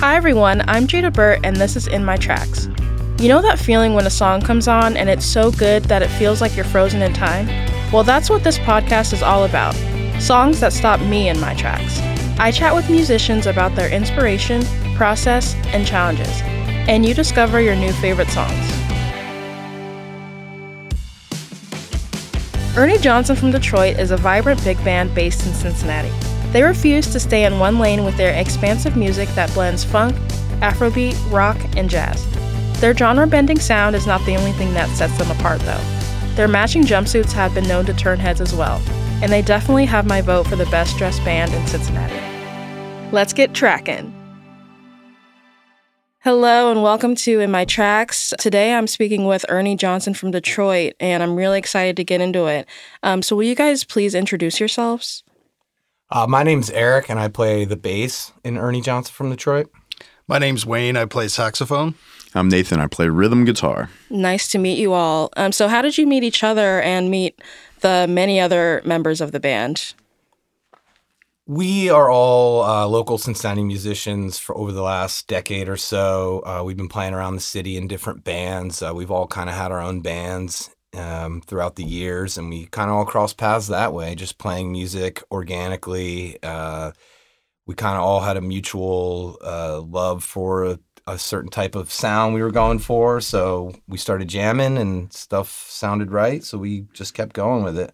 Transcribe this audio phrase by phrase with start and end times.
[0.00, 2.68] Hi everyone, I'm Jada Burt and this is In My Tracks.
[3.18, 6.08] You know that feeling when a song comes on and it's so good that it
[6.08, 7.46] feels like you're frozen in time?
[7.90, 9.74] Well, that's what this podcast is all about
[10.20, 11.98] songs that stop me in my tracks.
[12.38, 14.62] I chat with musicians about their inspiration,
[14.96, 18.70] process, and challenges, and you discover your new favorite songs.
[22.76, 26.25] Ernie Johnson from Detroit is a vibrant big band based in Cincinnati.
[26.52, 30.16] They refuse to stay in one lane with their expansive music that blends funk,
[30.60, 32.24] Afrobeat, rock, and jazz.
[32.80, 35.80] Their genre bending sound is not the only thing that sets them apart, though.
[36.34, 38.82] Their matching jumpsuits have been known to turn heads as well,
[39.22, 42.14] and they definitely have my vote for the best dressed band in Cincinnati.
[43.12, 44.12] Let's get tracking.
[46.20, 48.34] Hello and welcome to In My Tracks.
[48.38, 52.46] Today I'm speaking with Ernie Johnson from Detroit, and I'm really excited to get into
[52.46, 52.66] it.
[53.02, 55.22] Um, so, will you guys please introduce yourselves?
[56.08, 59.70] Uh, my name's Eric, and I play the bass in Ernie Johnson from Detroit.
[60.28, 60.96] My name's Wayne.
[60.96, 61.94] I play saxophone.
[62.32, 62.78] I'm Nathan.
[62.78, 63.90] I play rhythm guitar.
[64.08, 65.30] Nice to meet you all.
[65.36, 67.40] Um, so, how did you meet each other and meet
[67.80, 69.94] the many other members of the band?
[71.48, 76.42] We are all uh, local Cincinnati musicians for over the last decade or so.
[76.44, 78.82] Uh, we've been playing around the city in different bands.
[78.82, 82.66] Uh, we've all kind of had our own bands um, throughout the years, and we
[82.66, 86.38] kind of all crossed paths that way, just playing music organically.
[86.42, 86.92] Uh,
[87.66, 91.92] we kind of all had a mutual uh, love for a, a, certain type of
[91.92, 96.86] sound we were going for, so we started jamming, and stuff sounded right, so we
[96.92, 97.92] just kept going with it.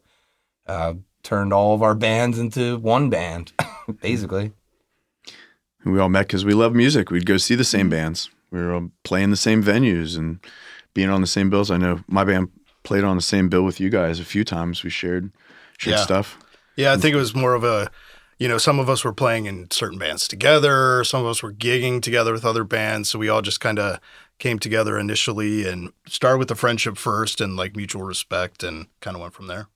[0.66, 3.52] Uh, turned all of our bands into one band,
[4.00, 4.52] basically.
[5.84, 7.10] We all met because we love music.
[7.10, 8.30] We'd go see the same bands.
[8.50, 10.38] We were all playing the same venues and
[10.94, 11.70] being on the same bills.
[11.70, 12.50] I know my band
[12.82, 14.82] played on the same bill with you guys a few times.
[14.82, 15.30] We shared
[15.78, 16.04] shared yeah.
[16.04, 16.38] stuff.
[16.76, 17.90] Yeah, I think it was more of a,
[18.38, 21.04] you know, some of us were playing in certain bands together.
[21.04, 23.10] Some of us were gigging together with other bands.
[23.10, 24.00] So we all just kind of
[24.38, 29.16] came together initially and started with the friendship first and like mutual respect and kind
[29.16, 29.68] of went from there.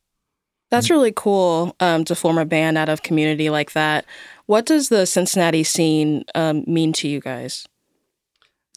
[0.70, 4.04] That's really cool um, to form a band out of community like that.
[4.46, 7.68] What does the Cincinnati scene um, mean to you guys?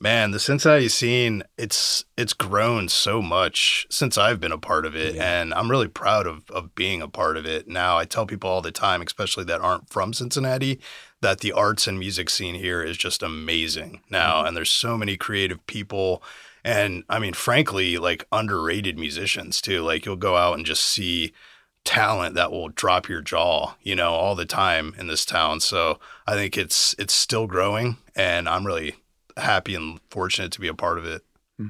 [0.02, 4.96] Man, the Cincinnati scene, it's it's grown so much since I've been a part of
[4.96, 5.16] it.
[5.16, 5.42] Yeah.
[5.42, 7.68] And I'm really proud of of being a part of it.
[7.68, 10.80] Now I tell people all the time, especially that aren't from Cincinnati,
[11.22, 14.38] that the arts and music scene here is just amazing now.
[14.38, 14.48] Mm-hmm.
[14.48, 16.24] And there's so many creative people
[16.64, 19.82] and I mean, frankly, like underrated musicians too.
[19.82, 21.34] Like you'll go out and just see
[21.86, 25.60] talent that will drop your jaw, you know, all the time in this town.
[25.60, 28.96] So I think it's it's still growing, and I'm really
[29.40, 31.24] happy and fortunate to be a part of it.
[31.58, 31.68] Hmm.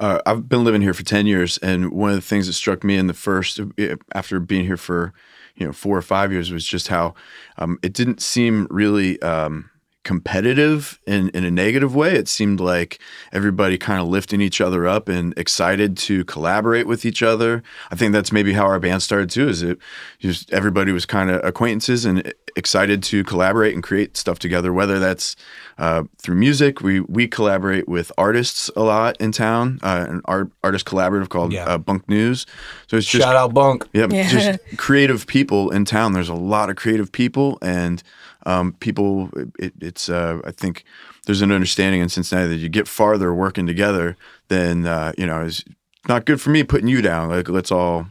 [0.00, 2.84] Uh, I've been living here for ten years, and one of the things that struck
[2.84, 5.12] me in the first, uh, after being here for
[5.56, 7.14] you know four or five years, was just how
[7.58, 9.20] um, it didn't seem really.
[9.22, 9.70] Um,
[10.08, 12.14] competitive in, in a negative way.
[12.14, 12.98] It seemed like
[13.30, 17.62] everybody kind of lifting each other up and excited to collaborate with each other.
[17.90, 19.50] I think that's maybe how our band started too.
[19.50, 19.76] Is it
[20.18, 24.72] just everybody was kind of acquaintances and excited to collaborate and create stuff together.
[24.72, 25.36] Whether that's
[25.76, 29.78] uh, through music, we we collaborate with artists a lot in town.
[29.82, 31.66] Uh, an art artist collaborative called yeah.
[31.66, 32.46] uh, Bunk News.
[32.86, 33.86] So it's just shout out Bunk.
[33.92, 36.14] Yep, yeah, just creative people in town.
[36.14, 38.02] There's a lot of creative people and
[38.46, 40.84] um, people, it, it's uh, I think
[41.26, 44.16] there's an understanding in Cincinnati that you get farther working together
[44.48, 45.64] than uh, you know is
[46.08, 47.28] not good for me putting you down.
[47.28, 48.06] Like let's all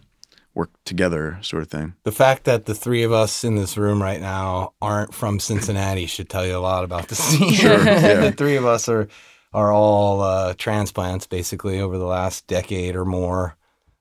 [0.53, 1.93] work together, sort of thing.
[2.03, 6.07] The fact that the three of us in this room right now aren't from Cincinnati
[6.07, 7.53] should tell you a lot about the scene.
[7.53, 8.15] Sure, yeah.
[8.21, 9.07] the three of us are
[9.53, 13.55] are all uh, transplants basically over the last decade or more.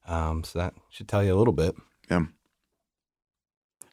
[0.06, 1.74] Um, so that should tell you a little bit.
[2.10, 2.24] Yeah.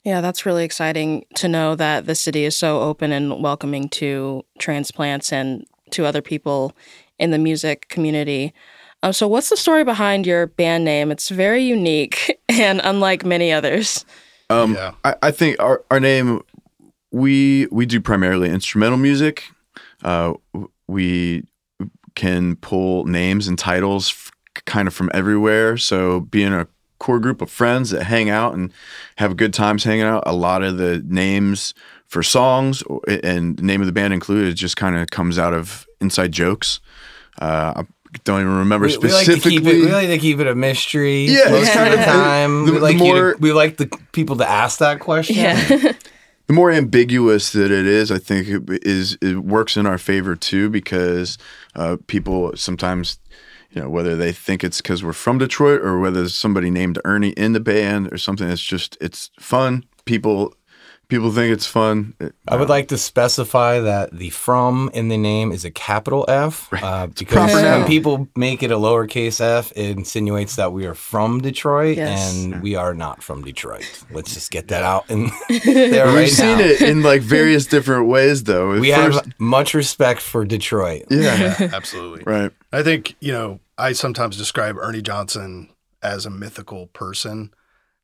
[0.04, 4.44] Yeah, that's really exciting to know that the city is so open and welcoming to
[4.60, 6.76] transplants and to other people
[7.20, 8.54] in the music community.
[9.02, 11.12] Um, so, what's the story behind your band name?
[11.12, 14.06] It's very unique and unlike many others.
[14.50, 14.94] Um, yeah.
[15.06, 16.42] I, I, think our, our name,
[17.12, 19.44] we we do primarily instrumental music.
[20.04, 20.34] Uh,
[20.88, 21.44] we
[22.16, 24.32] can pull names and titles f-
[24.66, 25.78] kind of from everywhere.
[25.78, 26.68] So, being a
[27.04, 28.72] core group of friends that hang out and
[29.18, 30.24] have good times hanging out.
[30.26, 31.74] A lot of the names
[32.08, 32.82] for songs
[33.24, 36.80] and the name of the band included just kind of comes out of inside jokes.
[37.42, 37.84] Uh, I
[38.24, 39.60] don't even remember we, specifically.
[39.60, 41.26] We like, it, we like, to keep it, a mystery.
[41.26, 42.68] Yeah, most of the time.
[42.68, 45.36] The, we like more, to, we like the people to ask that question.
[45.36, 45.92] Yeah.
[46.48, 50.36] the more ambiguous that it is, I think it is it works in our favor
[50.36, 51.38] too because
[51.76, 53.20] uh, people sometimes
[53.74, 57.00] you know, whether they think it's because we're from Detroit or whether there's somebody named
[57.06, 58.48] Ernie in the band or something.
[58.48, 59.84] It's just it's fun.
[60.06, 60.54] People
[61.10, 62.14] people think it's fun.
[62.20, 66.26] It- I would like to specify that the from in the name is a capital
[66.28, 67.88] F uh, because proper when noun.
[67.88, 72.36] people make it a lowercase f, it insinuates that we are from Detroit, Yes.
[72.36, 74.04] and we are not from Detroit.
[74.12, 75.30] Let's just get that out and
[75.66, 76.64] there We've right seen now.
[76.66, 78.74] it in like various different ways, though.
[78.74, 81.06] At We first- have much respect for Detroit.
[81.10, 82.24] yeah, Yeah, absolutely.
[82.26, 82.52] right.
[82.72, 85.70] I think, you know, I sometimes describe Ernie Johnson
[86.02, 87.52] as a mythical person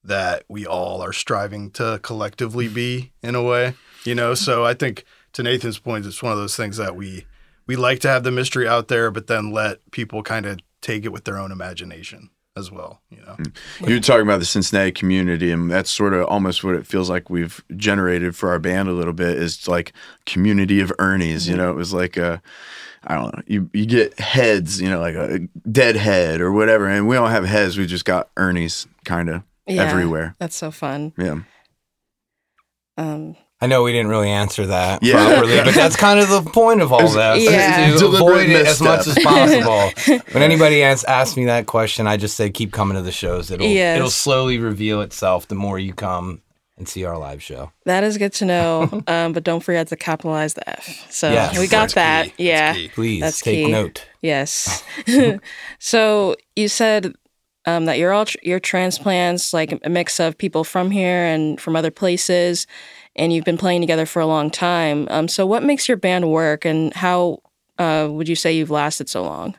[0.04, 3.74] that we all are striving to collectively be in a way,
[4.06, 4.34] you know?
[4.34, 5.04] So I think
[5.34, 7.26] to Nathan's point, it's one of those things that we
[7.68, 11.06] we like to have the mystery out there, but then let people kind of take
[11.06, 13.36] it with their own imagination as well, you know?
[13.38, 13.90] Mm.
[13.90, 17.30] you're talking about the Cincinnati community, and that's sort of almost what it feels like
[17.30, 19.38] we've generated for our band a little bit.
[19.38, 19.94] Is like
[20.26, 21.48] community of Ernie's.
[21.48, 21.64] You mm-hmm.
[21.64, 22.42] know, it was like a,
[23.04, 23.44] I don't know.
[23.48, 25.40] You you get heads, you know, like a
[25.72, 27.78] dead head or whatever, and we don't have heads.
[27.78, 29.84] We just got Ernie's kind of Yeah.
[29.84, 30.36] everywhere.
[30.40, 31.14] That's so fun.
[31.18, 31.40] Yeah.
[32.98, 35.26] Um, I know we didn't really answer that Yeah.
[35.26, 37.40] properly, but that's kind of the point of all that.
[37.40, 37.96] Yeah.
[37.98, 39.92] to avoid it as much as possible.
[40.32, 43.52] when anybody asks, asks me that question, I just say keep coming to the shows.
[43.52, 43.98] It'll Yes.
[43.98, 46.42] it'll slowly reveal itself the more you come
[46.78, 47.72] and see our live show.
[47.86, 49.04] that is good to know.
[49.08, 51.08] um, but don't forget to capitalize the F.
[51.12, 51.60] So Yes.
[51.60, 52.24] we got That's that.
[52.24, 52.30] key.
[52.30, 52.74] That's Yeah.
[52.74, 52.88] key.
[52.90, 53.72] Please That's take key.
[53.72, 54.06] note.
[54.22, 54.84] Yes.
[55.80, 57.14] so you said
[57.70, 61.76] um, that you're all tr- transplants, like a mix of people from here and from
[61.76, 62.68] other places,
[63.16, 65.08] and you've been playing together for a long time.
[65.10, 67.42] Um, so what makes your band work, and how
[67.78, 69.56] uh, would you say you've lasted so long?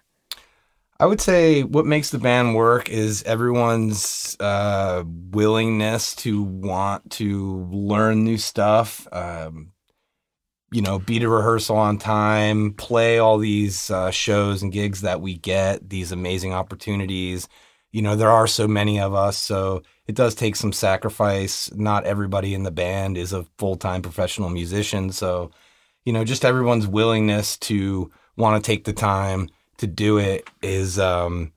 [0.99, 7.67] I would say what makes the band work is everyone's uh, willingness to want to
[7.71, 9.09] learn new stuff.
[9.11, 9.73] Um,
[10.73, 15.21] you know, be to rehearsal on time, play all these uh, shows and gigs that
[15.21, 17.49] we get, these amazing opportunities.
[17.93, 21.73] You know, there are so many of us, so it does take some sacrifice.
[21.75, 25.13] Not everybody in the band is a full time professional musician.
[25.13, 25.51] So,
[26.05, 29.49] you know, just everyone's willingness to want to take the time
[29.79, 31.53] to do it is um,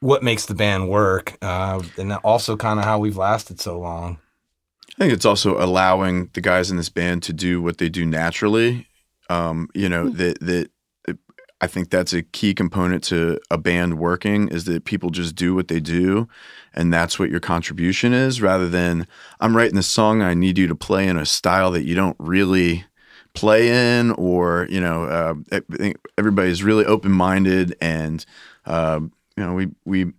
[0.00, 1.36] what makes the band work.
[1.42, 4.18] Uh, and also kind of how we've lasted so long.
[4.90, 8.04] I think it's also allowing the guys in this band to do what they do
[8.04, 8.86] naturally.
[9.30, 10.70] Um, you know that that
[11.62, 15.54] I think that's a key component to a band working is that people just do
[15.54, 16.28] what they do,
[16.74, 18.42] and that's what your contribution is.
[18.42, 19.06] Rather than
[19.38, 22.16] I'm writing this song, I need you to play in a style that you don't
[22.18, 22.84] really
[23.34, 23.68] play
[23.98, 28.26] in, or you know, uh, I think everybody's really open minded, and
[28.66, 28.98] uh,
[29.36, 30.12] you know, we we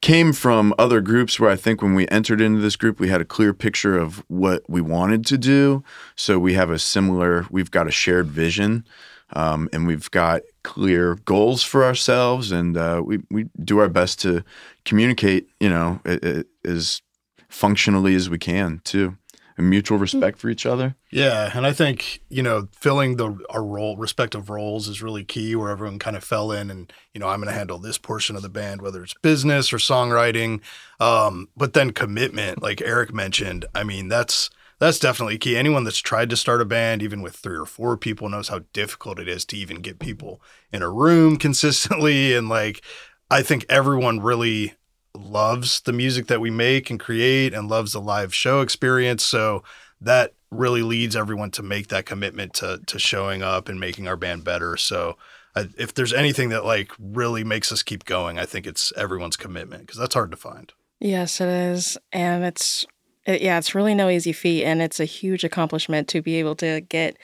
[0.00, 3.20] came from other groups where I think when we entered into this group, we had
[3.20, 5.82] a clear picture of what we wanted to do.
[6.14, 8.86] So we have a similar, we've got a shared vision,
[9.32, 14.20] um, and we've got clear goals for ourselves, and uh, we we do our best
[14.22, 14.44] to
[14.84, 17.02] communicate, you know, a- a- as
[17.48, 19.16] functionally as we can too,
[19.56, 20.94] and mutual respect for each other.
[21.10, 25.56] Yeah, and I think you know filling the our role respective roles is really key.
[25.56, 28.36] Where everyone kind of fell in, and you know I'm going to handle this portion
[28.36, 30.60] of the band, whether it's business or songwriting.
[31.00, 35.56] Um, but then commitment, like Eric mentioned, I mean that's that's definitely key.
[35.56, 38.60] Anyone that's tried to start a band, even with three or four people, knows how
[38.72, 40.40] difficult it is to even get people
[40.72, 42.34] in a room consistently.
[42.34, 42.82] And like,
[43.30, 44.74] I think everyone really
[45.14, 49.24] loves the music that we make and create, and loves the live show experience.
[49.24, 49.62] So
[50.00, 54.16] that really leads everyone to make that commitment to to showing up and making our
[54.16, 54.76] band better.
[54.76, 55.16] So
[55.54, 59.36] I, if there's anything that like really makes us keep going, I think it's everyone's
[59.36, 60.72] commitment because that's hard to find.
[61.00, 62.90] Yes, it is, and it's it,
[63.26, 66.80] yeah, it's really no easy feat, and it's a huge accomplishment to be able to
[66.82, 67.16] get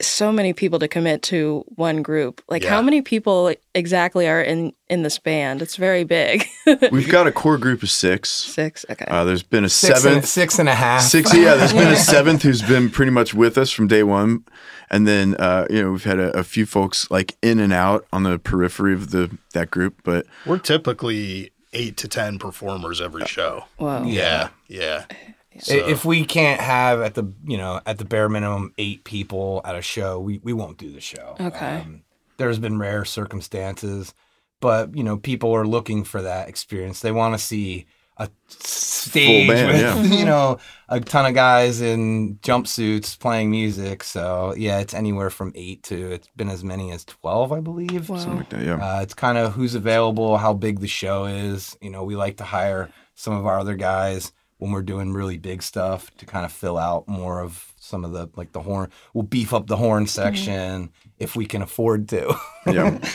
[0.00, 2.42] so many people to commit to one group.
[2.48, 5.62] Like, how many people exactly are in in this band?
[5.62, 6.44] It's very big.
[6.90, 8.30] We've got a core group of six.
[8.30, 8.84] Six.
[8.90, 9.04] Okay.
[9.06, 10.22] Uh, there's been a Six seventh.
[10.22, 11.02] and, six and a half.
[11.02, 11.54] Six, yeah.
[11.54, 14.44] There's been a seventh who's been pretty much with us from day one,
[14.90, 18.04] and then uh, you know we've had a, a few folks like in and out
[18.12, 23.24] on the periphery of the that group, but We're typically eight to ten performers every
[23.26, 23.64] show.
[23.78, 24.02] Whoa.
[24.04, 25.04] Yeah, yeah.
[25.10, 25.16] I-
[25.58, 29.60] So- If we can't have at the you know at the bare minimum eight people
[29.66, 31.36] at a show, we, we won't do the show.
[31.38, 31.76] Okay.
[31.82, 32.02] Um,
[32.38, 34.14] there's been rare circumstances,
[34.60, 37.00] but you know people are looking for that experience.
[37.00, 37.86] They want to see
[38.18, 40.02] a stage band, with yeah.
[40.18, 44.04] you know a ton of guys in jumpsuits playing music.
[44.04, 48.08] So yeah, it's anywhere from eight to it's been as many as twelve, I believe.
[48.08, 48.18] Wow.
[48.18, 48.62] something like that.
[48.62, 48.76] Yeah.
[48.76, 51.76] Uh, it's kind of who's available, how big the show is.
[51.80, 55.38] You know, we like to hire some of our other guys when we're doing really
[55.38, 58.90] big stuff to kind of fill out more of some of the like the horn.
[59.12, 62.34] We'll beef up the horn section if we can afford to.
[62.66, 62.98] yeah.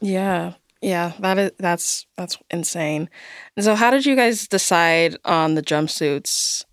[0.00, 0.54] Yeah.
[0.82, 3.08] Yeah, that is that's that's insane.
[3.56, 6.64] And so how did you guys decide on the jumpsuits?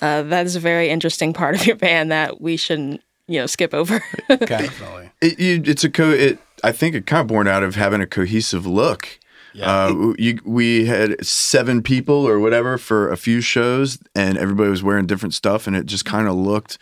[0.00, 3.46] Uh, that is a very interesting part of your band that we shouldn't, you know,
[3.46, 4.02] skip over.
[4.30, 4.46] Okay.
[4.46, 5.10] Definitely.
[5.20, 6.10] It, you, it's a co.
[6.10, 9.18] It, I think it kind of born out of having a cohesive look.
[9.54, 9.86] Yeah.
[9.86, 14.82] Uh, you, we had seven people or whatever for a few shows, and everybody was
[14.82, 16.78] wearing different stuff, and it just kind of looked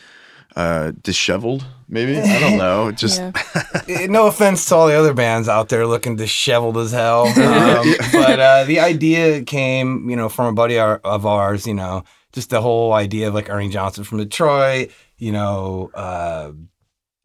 [0.56, 1.64] uh, disheveled.
[1.88, 2.90] Maybe I don't know.
[2.93, 3.33] Just Yeah.
[3.88, 7.95] Eh, no offense to all the other bands out there looking disheveled as hell, um,
[8.12, 11.66] but uh, the idea came, you know, from a buddy our, of ours.
[11.69, 12.02] You know,
[12.33, 14.90] just the whole idea of like Ernie Johnson from Detroit.
[15.19, 16.50] You know, uh,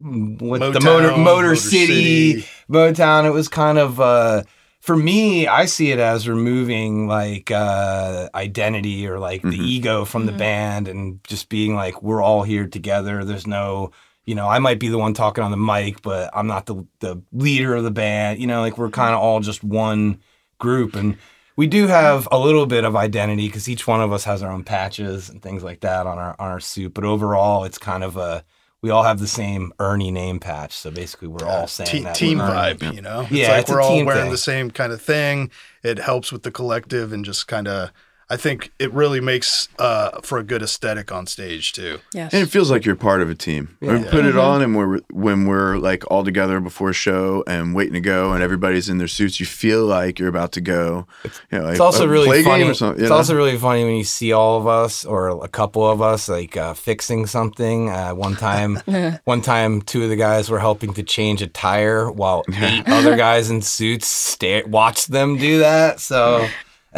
[0.00, 2.48] with the Motor Motor, Motor City, City.
[2.70, 3.24] Motown.
[3.26, 4.00] It was kind of.
[4.00, 4.42] Uh,
[4.80, 9.64] for me, I see it as removing like uh, identity or like the Mhm.
[9.66, 10.38] ego from the Mhm.
[10.38, 13.24] band and just being like we're all here together.
[13.24, 13.92] There's no,
[14.24, 16.86] you know, I might be the one talking on the mic, but I'm not the
[17.00, 18.40] the leader of the band.
[18.40, 20.20] You know, like we're kind of all just one
[20.58, 21.16] group, and
[21.56, 24.50] we do have a little bit of identity because each one of us has our
[24.52, 26.94] own patches and things like that on our on our suit.
[26.94, 28.44] But overall, it's kind of a
[28.82, 30.72] we all have the same Ernie name patch.
[30.72, 33.26] So basically, we're all saying Te- that team vibe, you know?
[33.30, 34.30] Yeah, like it's we're all wearing thing.
[34.30, 35.50] the same kind of thing.
[35.84, 37.92] It helps with the collective and just kind of,
[38.32, 41.98] I think it really makes uh, for a good aesthetic on stage too.
[42.14, 42.32] yes.
[42.32, 43.76] and it feels like you're part of a team.
[43.80, 44.10] We Yeah.
[44.10, 44.42] put it Mhm.
[44.42, 48.32] on, and we're when we're like all together before a show and waiting to go,
[48.32, 49.38] and everybody's in their suits.
[49.38, 51.06] You feel like you're about to go.
[51.24, 52.64] You know, like, It's also really funny.
[52.64, 53.02] or something.
[53.04, 53.16] It's know?
[53.16, 56.56] also really funny when you see all of us or a couple of us like
[56.56, 57.90] uh, fixing something.
[57.90, 58.80] Uh, one time,
[59.24, 63.14] one time, two of the guys were helping to change a tire while eight other
[63.16, 66.00] guys in suits stare watched them do that.
[66.00, 66.48] So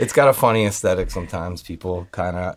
[0.00, 1.10] it's got a funny aesthetic.
[1.10, 2.56] Sometimes people kind of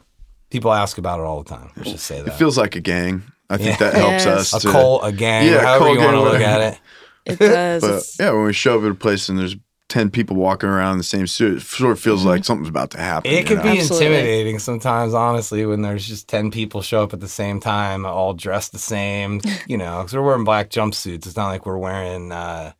[0.50, 1.69] people ask about it all the time.
[1.77, 2.38] Let's just say It that.
[2.39, 3.23] feels like a gang.
[3.50, 3.91] I think Yeah.
[3.91, 4.53] that helps Yes.
[4.53, 4.63] us.
[4.63, 6.79] a to- cult, a gang, Yeah, however cult you want to look at it.
[7.25, 7.81] it does.
[8.17, 9.55] But yeah, when we show up at a place and there's
[9.89, 12.89] ten people walking around in the same suit, it sort of feels like something's about
[12.91, 13.29] to happen.
[13.29, 13.63] It you could know?
[13.73, 14.07] be Absolutely.
[14.07, 18.33] intimidating sometimes, honestly, when there's just 10 people show up at the same time, all
[18.33, 21.27] dressed the same, you know, because we're wearing black jumpsuits.
[21.27, 22.71] It's not like we're wearing uh,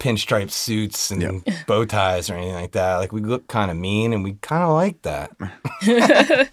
[0.00, 2.96] pinstripe suits and bow ties or anything like that.
[2.96, 5.30] Like, we look kind of mean and we kind of like that.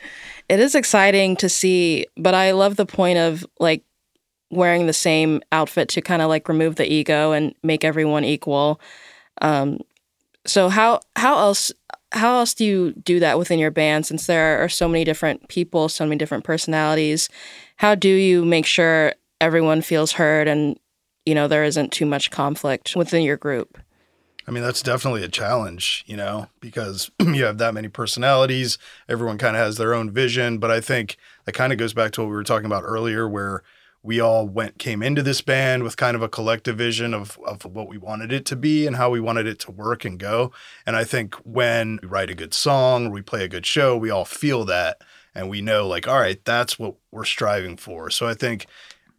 [0.49, 3.83] it is exciting to see, but I love the point of like
[4.51, 8.79] wearing the same outfit to kind of like remove the ego and make everyone equal.
[9.41, 9.79] Um,
[10.45, 11.71] so how how else
[12.13, 15.49] how else do you do that within your band since there are so many different
[15.49, 17.29] people, so many different personalities?
[17.75, 20.79] How do you make sure everyone feels heard and
[21.27, 23.77] you know there isn't too much conflict within your group?
[24.47, 28.77] I mean, that's definitely a challenge, you know, because you have that many personalities.
[29.09, 30.57] Everyone kind of has their own vision.
[30.57, 33.27] But I think that kind of goes back to what we were talking about earlier,
[33.27, 33.61] where
[34.03, 37.65] we all went came into this band with kind of a collective vision of, of
[37.65, 40.53] what we wanted it to be and how we wanted it to work and go.
[40.85, 44.09] And I think when we write a good song we play a good show, we
[44.09, 45.01] all feel that
[45.35, 48.09] and we know like, all right, that's what we're striving for.
[48.09, 48.65] So I think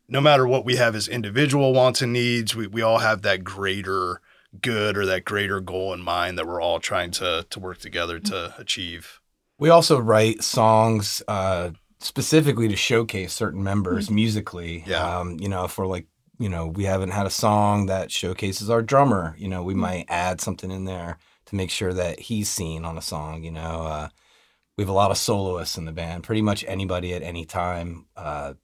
[0.08, 3.44] no matter what we have as individual wants and needs, we, we all have that
[3.44, 4.20] greater
[4.60, 8.18] good or that greater goal in mind that we're all trying to to work together
[8.18, 9.20] to achieve.
[9.58, 14.84] We also write songs uh, specifically to showcase certain members musically.
[14.86, 15.18] Yeah.
[15.18, 16.06] Um, you know, if we're like,
[16.38, 20.06] you know, we haven't had a song that showcases our drummer, you know, we might
[20.08, 23.42] add something in there to make sure that he's seen on a song.
[23.42, 24.08] You know, uh,
[24.76, 26.22] we have a lot of soloists in the band.
[26.22, 28.54] Pretty much anybody at any time, uh,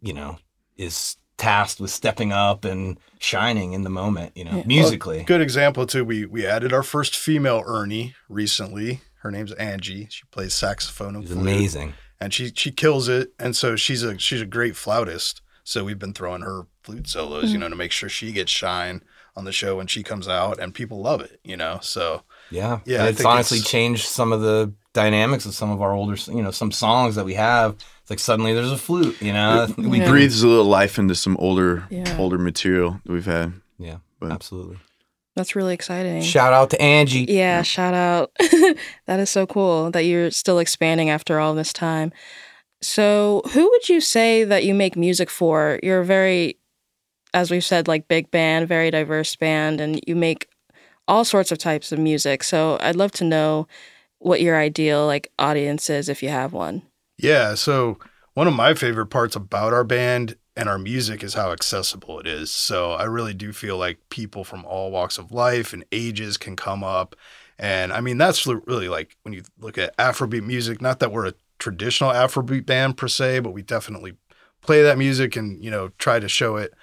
[0.00, 0.38] you know,
[0.76, 4.32] is tasked with stepping up and shining in the moment.
[4.36, 4.62] You know, Yeah.
[4.66, 5.22] musically.
[5.24, 6.04] Good example too.
[6.04, 9.00] We we added our first female Ernie recently.
[9.22, 10.06] Her name's Angie.
[10.10, 11.94] She plays saxophone and flute, amazing.
[12.20, 13.32] and she she kills it.
[13.38, 15.42] And so she's a she's a great flautist.
[15.64, 17.62] So we've been throwing her flute solos, you mm.
[17.62, 19.02] know, to make sure she gets shine
[19.34, 21.40] on the show when she comes out, and people love it.
[21.44, 25.54] You know, so Yeah, Yeah, And it's honestly it's- changed some of the dynamics of
[25.54, 27.74] some of our older, you know, some songs that we have.
[28.06, 29.66] It's like suddenly there's a flute, you know.
[29.76, 30.08] We Yeah.
[30.08, 32.16] breathes a little life into some older Yeah.
[32.18, 33.54] older material that we've had.
[33.80, 34.76] Yeah, But- absolutely.
[35.34, 36.22] That's really exciting.
[36.22, 37.26] Shout out to Angie.
[37.28, 38.30] Yeah, shout out.
[39.06, 42.12] that is so cool that you're still expanding after all this time.
[42.80, 45.80] So, who would you say that you make music for?
[45.82, 46.58] You're a very,
[47.34, 50.46] as we've said, like big band, very diverse band, and you make
[51.08, 52.44] all sorts of types of music.
[52.44, 53.66] So, I'd love to know
[54.20, 56.82] what your ideal like audience is if you have one.
[57.18, 57.54] Yeah.
[57.54, 57.98] So
[58.34, 62.26] one of my favorite parts about our band and our music is how accessible it
[62.26, 62.50] is.
[62.50, 66.56] So I really do feel like people from all walks of life and ages can
[66.56, 67.16] come up.
[67.58, 71.26] And I mean, that's really like when you look at Afrobeat music, not that we're
[71.26, 74.14] a traditional Afrobeat band per se, but we definitely
[74.60, 76.74] play that music and, you know, try to show it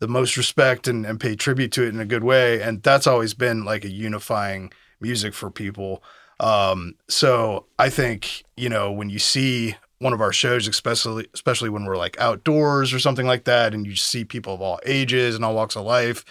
[0.00, 2.60] the most respect and, and pay tribute to it in a good way.
[2.60, 6.02] And that's always been like a unifying music for people.
[6.40, 11.70] Um, so I think you know when you see one of our shows, especially especially
[11.70, 15.34] when we're like outdoors or something like that, and you see people of all ages
[15.34, 16.24] and all walks of life.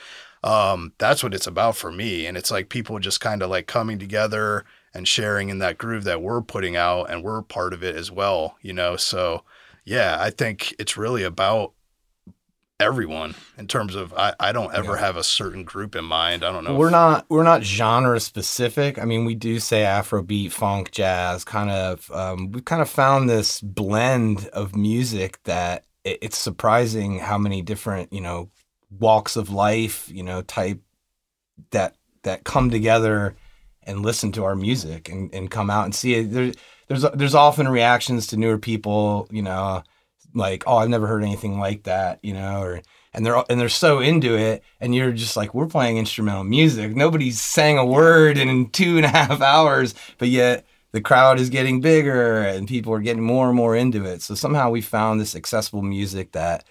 [0.43, 2.25] Um, that's what it's about for me.
[2.25, 6.03] And it's like people just kind of like coming together and sharing in that groove
[6.05, 8.95] that we're putting out and we're part of it as well, you know.
[8.95, 9.43] So
[9.83, 11.73] yeah, I think it's really about
[12.79, 14.99] everyone in terms of I, I don't ever Yeah.
[14.99, 16.43] have a certain group in mind.
[16.43, 16.75] I don't know.
[16.75, 18.99] We're if- not we're not genre specific.
[18.99, 21.43] I mean, we do say Afrobeat, funk, jazz.
[21.43, 27.19] Kind of, um, we kind of found this blend of music that it, it's surprising
[27.19, 28.49] how many different you know
[28.99, 30.79] walks of life, you know, type
[31.71, 33.35] that that come together
[33.83, 36.31] and listen to our music and, and come out and see it.
[36.31, 36.51] There,
[36.87, 39.81] there's there's often reactions to newer people, you know,
[40.37, 42.81] like oh I've never heard anything like that, you know, or
[43.13, 46.95] and they're and they're so into it, and you're just like we're playing instrumental music.
[46.95, 51.49] Nobody's sang a word in two and a half hours, but yet the crowd is
[51.49, 54.21] getting bigger and people are getting more and more into it.
[54.21, 56.63] So somehow we found this accessible music that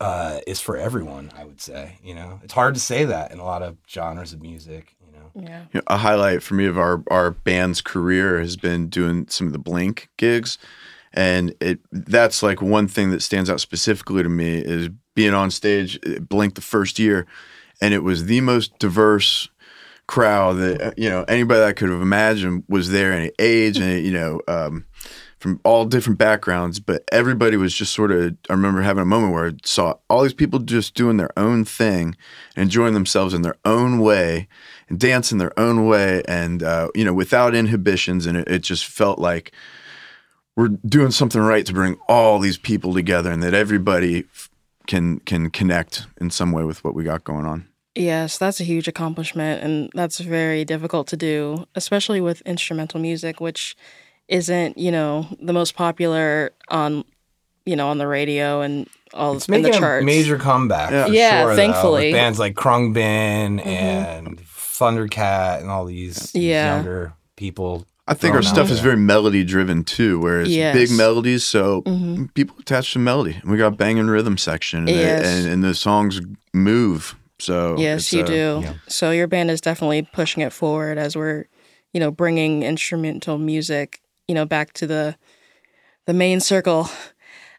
[0.00, 1.32] uh, is for everyone.
[1.36, 4.32] I would say, you know, it's hard to say that in a lot of genres
[4.32, 4.94] of music.
[5.00, 5.60] You know, Yeah.
[5.72, 9.46] You know, a highlight for me of our our band's career has been doing some
[9.46, 10.58] of the Blink gigs,
[11.16, 15.50] and it that's like one thing that stands out specifically to me is being on
[15.50, 17.26] stage Blink the first year,
[17.80, 19.48] and it was the most diverse
[20.06, 23.78] crowd that uh, you know anybody that I could have imagined was there, any age
[23.78, 24.40] and you know.
[24.46, 24.84] Um,
[25.38, 28.34] from all different backgrounds, but everybody was just sort of.
[28.48, 31.64] I remember having a moment where I saw all these people just doing their own
[31.64, 32.16] thing,
[32.56, 34.48] enjoying themselves in their own way,
[34.88, 38.24] and dancing their own way, and uh, you know, without inhibitions.
[38.24, 39.52] And it, it just felt like
[40.56, 44.48] we're doing something right to bring all these people together, and that everybody f-
[44.86, 47.68] can can connect in some way with what we got going on.
[47.94, 53.40] Yes, that's a huge accomplishment, and that's very difficult to do, especially with instrumental music,
[53.40, 53.74] which
[54.28, 57.04] isn't, you know, the most popular on,
[57.64, 60.04] you know, on the radio and all it's in the making a charts.
[60.04, 60.90] major comeback.
[60.90, 61.06] Yeah.
[61.06, 62.06] for Yeah, sure, though, thankfully.
[62.08, 63.66] with bands like Khruangbin Mhm.
[63.66, 66.74] and Thundercat and all these Yeah.
[66.76, 67.86] younger people.
[68.08, 70.74] I think our thrown stuff out is very melody driven too, where it's Yes.
[70.74, 72.32] big melodies, so Mhm.
[72.34, 73.38] people attach to melody.
[73.42, 75.24] And we got banging rhythm section, and, Yes.
[75.26, 76.20] and, and the songs
[76.54, 77.16] move.
[77.38, 78.60] So Yes, you uh, do.
[78.62, 78.74] yeah.
[78.88, 81.46] So your band is definitely pushing it forward as we're,
[81.92, 85.16] you know, bringing instrumental music, you know, back to the
[86.06, 86.88] the main circle.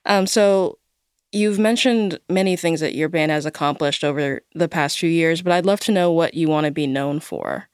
[0.05, 0.77] Um, so
[1.33, 5.51] you've mentioned many things that your band has accomplished over the past few years, but
[5.51, 7.67] I'd love to know what you want to be known for.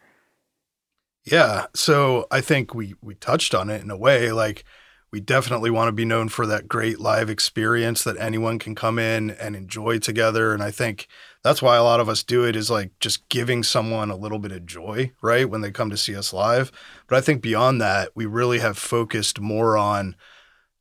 [1.23, 1.67] Yeah.
[1.73, 4.31] So I think we we touched on it in a way.
[4.31, 4.65] Like
[5.11, 8.97] we definitely want to be known for that great live experience that anyone can come
[8.97, 10.53] in and enjoy together.
[10.53, 11.07] And I think
[11.43, 14.39] that's why a lot of us do it is like just giving someone a little
[14.39, 15.49] bit of joy, right?
[15.49, 16.71] When they come to see us live.
[17.07, 20.15] But I think beyond that, we really have focused more on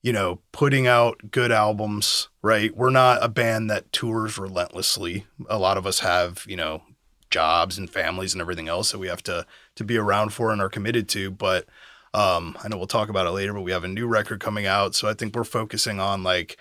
[0.03, 2.77] you know, putting out good albums, right?
[2.77, 5.27] We're not a band that tours relentlessly.
[5.49, 6.83] A lot of us have, you know,
[7.31, 9.47] jobs and families and everything else that we have to
[9.77, 11.31] to be around for and are committed to.
[11.31, 11.67] But
[12.15, 14.67] um, I know we'll talk about it later, but we have a new record coming
[14.67, 14.95] out.
[14.95, 16.57] So I think we're focusing on like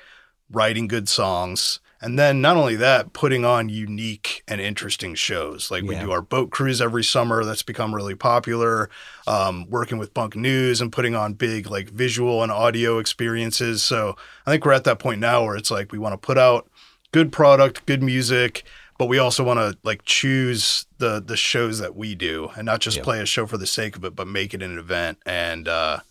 [0.50, 1.80] writing good songs.
[2.04, 5.70] And then not only that, putting on unique and interesting shows.
[5.70, 6.06] Like we Yeah.
[6.06, 7.46] do our boat cruise every summer.
[7.46, 8.90] That's become really popular.
[9.28, 13.84] Um, working with Bunk News and putting on big like visual and audio experiences.
[13.84, 14.16] So
[14.48, 16.70] I think we're at that point now where it's like we want to put out
[17.12, 18.64] good product, good music,
[19.02, 22.82] but we also want to like choose the the shows that we do and not
[22.82, 23.04] just Yeah.
[23.04, 26.02] play a show for the sake of it, but make it an event and uh,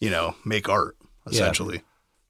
[0.00, 1.30] you know make art Yeah.
[1.30, 1.82] essentially.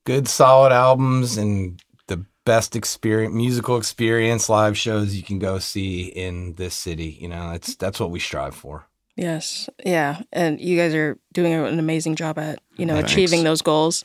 [0.04, 6.02] Good solid albums and the best experience, musical experience, live shows you can go see
[6.02, 7.16] in this city.
[7.18, 8.85] You know, that's that's what we strive for.
[9.16, 9.70] Yes.
[9.87, 10.20] Yeah.
[10.35, 13.12] And you guys are doing an amazing job at, you know, Thanks.
[13.12, 14.04] achieving those goals.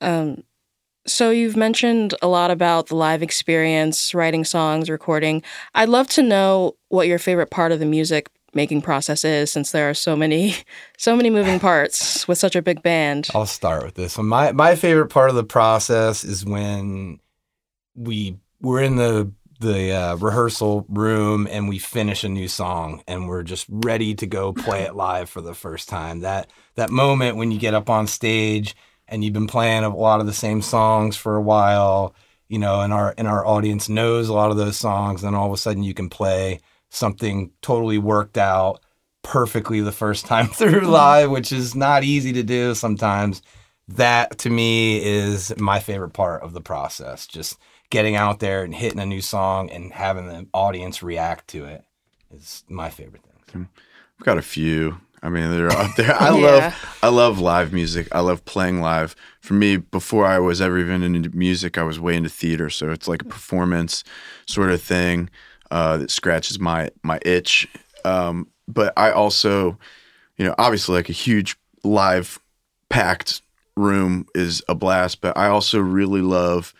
[0.00, 0.44] Um
[1.06, 5.42] so you've mentioned a lot about the live experience, writing songs, recording.
[5.74, 9.70] I'd love to know what your favorite part of the music making process is since
[9.70, 10.56] there are so many
[10.98, 13.28] so many moving parts with such a big band.
[13.34, 14.26] I'll start with this one.
[14.26, 17.20] My my favorite part of the process is when
[17.94, 23.26] we we're in the the uh, rehearsal room and we finish a new song and
[23.26, 26.20] we're just ready to go play it live for the first time.
[26.20, 28.74] That that moment when you get up on stage
[29.08, 32.14] and you've been playing a lot of the same songs for a while,
[32.48, 35.46] you know, and our and our audience knows a lot of those songs, and all
[35.46, 38.80] of a sudden you can play something totally worked out
[39.22, 40.90] perfectly the first time through mm-hmm.
[40.90, 43.42] live, which is not easy to do sometimes.
[43.88, 47.26] That to me is my favorite part of the process.
[47.26, 47.58] Just
[47.90, 51.84] getting out there and hitting a new song and having the audience react to it
[52.32, 53.68] is my favorite thing.
[54.18, 55.00] I've got a few.
[55.26, 56.14] I mean, they're out there.
[56.20, 56.40] I Yeah.
[56.40, 58.06] love I love live music.
[58.12, 59.16] I love playing live.
[59.40, 62.70] For me, before I was ever even into music, I was way into theater.
[62.70, 64.04] So it's like a performance
[64.46, 65.28] sort of thing
[65.72, 67.68] uh, that scratches my my itch.
[68.04, 69.78] Um, but I also,
[70.36, 72.38] you know, obviously like a huge live
[72.88, 73.42] packed
[73.76, 75.20] room is a blast.
[75.20, 76.72] But I also really love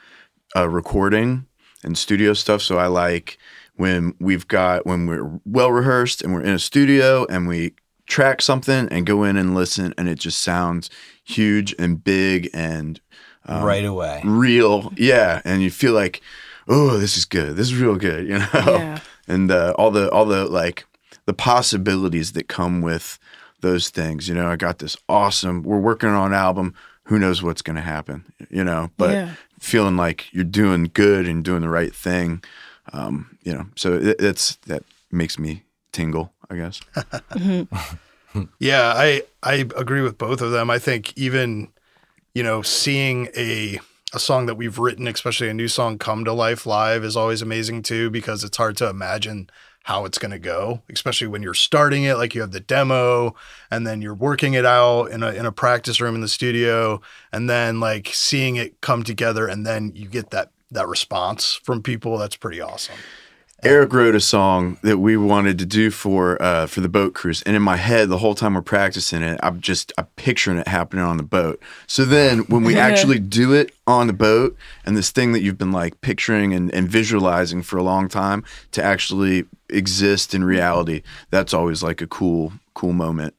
[0.54, 1.46] uh, recording
[1.82, 2.62] and studio stuff.
[2.62, 3.38] So I like
[3.74, 7.74] when we've got when we're well rehearsed and we're in a studio and we
[8.06, 10.90] track something and go in and listen and it just sounds
[11.24, 13.00] huge and big and
[13.46, 14.22] um, right away.
[14.24, 14.92] real.
[14.96, 16.20] Yeah, and you feel like,
[16.68, 17.56] oh, this is good.
[17.56, 18.26] This is real good.
[18.28, 19.00] You know, Yeah.
[19.28, 20.84] and uh, all the all the like
[21.26, 23.18] the possibilities that come with
[23.60, 24.28] those things.
[24.28, 25.62] You know, I got this awesome.
[25.62, 26.74] We're working on an album.
[27.04, 28.24] Who knows what's going to happen?
[28.50, 29.34] You know, but Yeah.
[29.60, 32.42] feeling like you're doing good and doing the right thing.
[32.92, 36.32] Um, you know, so it, it's that makes me tingle.
[36.50, 36.80] I guess.
[38.58, 40.70] Yeah, I I agree with both of them.
[40.70, 41.68] I think even
[42.34, 43.78] you know seeing a
[44.12, 47.42] a song that we've written, especially a new song, come to life live is always
[47.42, 49.50] amazing too because it's hard to imagine
[49.84, 52.16] how it's going to go, especially when you're starting it.
[52.16, 53.34] Like you have the demo,
[53.70, 57.00] and then you're working it out in a in a practice room in the studio,
[57.32, 61.82] and then like seeing it come together, and then you get that that response from
[61.82, 62.18] people.
[62.18, 62.96] That's pretty awesome.
[63.66, 67.42] Eric wrote a song that we wanted to do for uh, for the boat cruise,
[67.42, 70.68] and in my head, the whole time we're practicing it, I'm just I'm picturing it
[70.68, 71.60] happening on the boat.
[71.88, 75.58] So then, when we actually do it on the boat, and this thing that you've
[75.58, 81.02] been like picturing and, and visualizing for a long time to actually exist in reality,
[81.30, 83.34] that's always like a cool cool moment.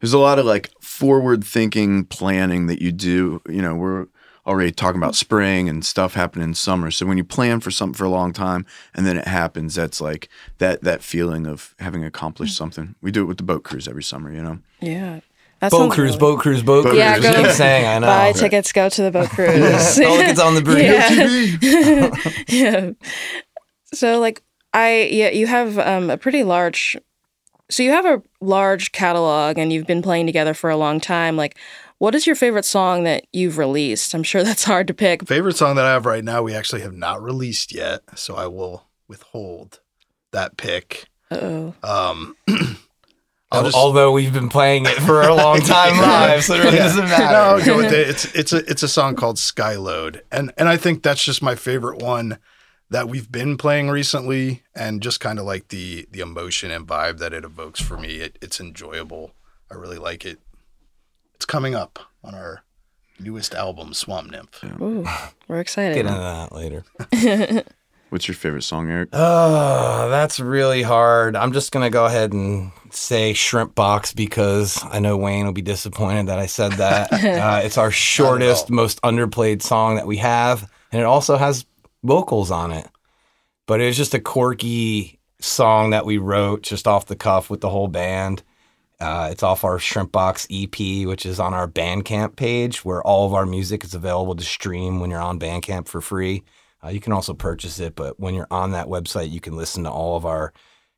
[0.00, 3.42] There's a lot of like forward thinking planning that you do.
[3.48, 4.06] You know, we're
[4.46, 6.90] already talking about spring and stuff happening in summer.
[6.90, 10.00] So when you plan for something for a long time and then it happens, that's
[10.00, 10.28] like
[10.58, 12.94] that that feeling of having accomplished something.
[13.02, 14.58] We do it with the boat cruise every summer, you know.
[14.80, 15.20] Yeah.
[15.60, 16.98] That Boat cruise, really- boat cruise, boat cruise.
[16.98, 18.06] Yeah, go- Keep saying, I know.
[18.08, 19.98] Buy tickets, go to the boat cruise.
[20.00, 21.62] All the kids on the bridge.
[21.62, 22.10] Yeah.
[22.48, 22.90] yeah.
[23.94, 24.42] So like
[24.74, 26.96] I yeah, you have um a pretty large
[27.70, 31.36] so you have a large catalog and you've been playing together for a long time.
[31.36, 31.56] Like
[31.98, 34.14] what is your favorite song that you've released?
[34.14, 35.26] I'm sure that's hard to pick.
[35.26, 38.46] Favorite song that I have right now, we actually have not released yet, so I
[38.46, 39.80] will withhold
[40.32, 41.06] that pick.
[41.30, 41.74] Uh-oh.
[41.82, 46.76] Um, just- Although we've been playing it for a long time live, so it really
[46.78, 47.36] doesn't No, matter.
[47.36, 48.08] I'll go with it.
[48.10, 51.54] It's it's a it's a song called Skyload, and and I think that's just my
[51.54, 52.38] favorite one
[52.90, 57.18] that we've been playing recently, and just kind of like the the emotion and vibe
[57.18, 58.16] that it evokes for me.
[58.16, 59.32] It, it's enjoyable.
[59.70, 60.38] I really like it.
[61.36, 62.62] It's coming up on our
[63.20, 64.64] newest album, Swamp Nymph.
[64.80, 65.06] Ooh,
[65.48, 65.94] we're excited.
[65.94, 66.84] Get into that later.
[68.08, 69.10] What's your favorite song, Eric?
[69.12, 71.36] Oh, that's really hard.
[71.36, 75.60] I'm just gonna go ahead and say shrimp box because I know Wayne will be
[75.60, 77.12] disappointed that I said that.
[77.12, 81.66] uh, it's our shortest, most underplayed song that we have, and it also has
[82.02, 82.88] vocals on it.
[83.66, 87.60] But it was just a quirky song that we wrote just off the cuff with
[87.60, 88.42] the whole band.
[88.98, 93.26] Uh, it's off our Shrimp Box EP, which is on our Bandcamp page, where all
[93.26, 96.44] of our music is available to stream when you're on Bandcamp for free.
[96.82, 99.84] Uh, you can also purchase it, but when you're on that website, you can listen
[99.84, 100.52] to all of our,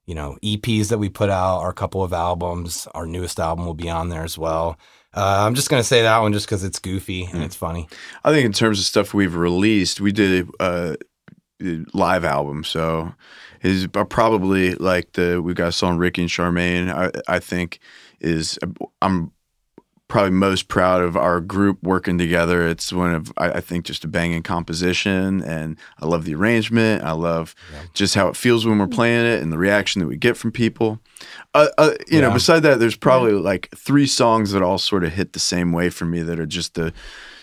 [0.06, 2.86] you know, EPs that we put out, our couple of albums.
[2.94, 4.78] Our newest album will be on there as well.
[5.14, 7.88] Uh, I'm just gonna say that one just because it's goofy and it's funny.
[8.24, 10.96] I think in terms of stuff we've released, we did a,
[11.60, 13.14] a live album, so
[13.62, 16.90] is probably like the we've got a song Ricky and Charmaine.
[16.90, 17.78] I I think
[18.20, 18.58] is
[19.02, 19.32] I'm
[20.08, 22.66] probably most proud of our group working together.
[22.66, 27.04] It's one of I, I think just a banging composition, and I love the arrangement.
[27.04, 27.54] I love
[27.92, 30.50] just how it feels when we're playing it, and the reaction that we get from
[30.50, 30.98] people.
[31.54, 32.34] Uh, uh, you know, Yeah.
[32.34, 35.90] beside that, there's probably like three songs that all sort of hit the same way
[35.90, 36.92] for me that are just the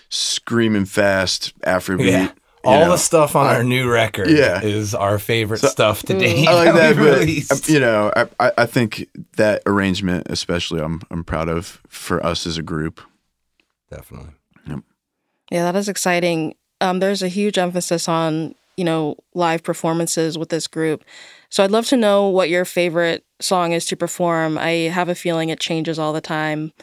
[0.10, 2.34] screaming fast Afrobeat.
[2.66, 2.72] Yeah.
[2.72, 2.92] you All know.
[2.92, 4.62] the stuff on our new record Yeah.
[4.62, 6.48] is our favorite stuff to date.
[6.48, 11.02] I like that, we've but you know, I, I I think that arrangement, especially, I'm
[11.12, 13.02] I'm proud of for us as a group.
[13.90, 14.32] Definitely.
[14.68, 14.80] Yep.
[15.52, 16.56] Yeah, that is exciting.
[16.82, 21.04] Um, there's a huge emphasis on, you know, live performances with this group.
[21.50, 24.58] So I'd love to know what your favorite song is to perform.
[24.58, 26.74] I have a feeling it changes all the time.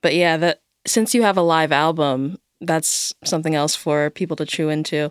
[0.00, 4.46] But yeah, that since you have a live album, that's something else for people to
[4.46, 5.10] chew into.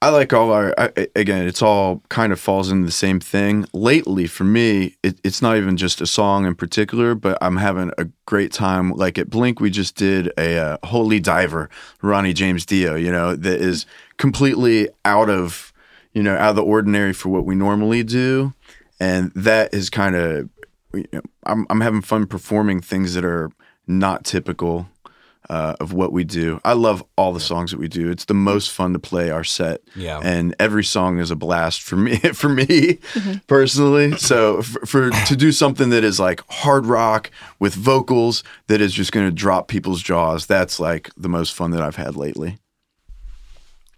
[0.00, 1.48] I like all our I, again.
[1.48, 3.66] It's all kind of falls into the same thing.
[3.72, 7.90] Lately, for me, it, it's not even just a song in particular, but I'm having
[7.98, 8.92] a great time.
[8.92, 11.68] Like at Blink, we just did a uh, Holy Diver,
[12.00, 12.94] Ronnie James Dio.
[12.94, 13.86] You know that is
[14.18, 15.72] completely out of
[16.12, 18.54] you know out of the ordinary for what we normally do,
[19.00, 20.48] and that is kind of
[20.94, 23.50] you know, I'm I'm having fun performing things that are
[23.88, 24.86] not typical
[25.50, 26.60] uh, of what we do.
[26.64, 28.10] I love all the songs that we do.
[28.10, 29.80] It's the most fun to play our set.
[29.96, 30.20] Yeah.
[30.22, 32.98] And every song is a blast for me for me
[33.46, 34.16] personally.
[34.18, 38.92] So for, for to do something that is like hard rock with vocals that is
[38.92, 42.58] just going to drop people's jaws, that's like the most fun that I've had lately.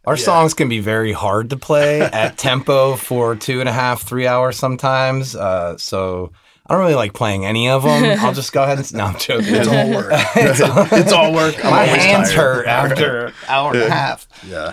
[0.07, 4.03] Our songs can be very hard to play at tempo for two and a half,
[4.03, 5.37] three hours sometimes.
[5.37, 6.33] Uh, so
[6.70, 8.04] I don't really like playing any of them.
[8.20, 9.54] I'll just go ahead and no, I'm joking.
[9.54, 10.12] It's all work.
[10.37, 11.62] it's, all, It's all work.
[11.64, 12.37] I'm my always hands tired.
[12.38, 14.28] hurt after an hour and a half.
[14.46, 14.72] yeah.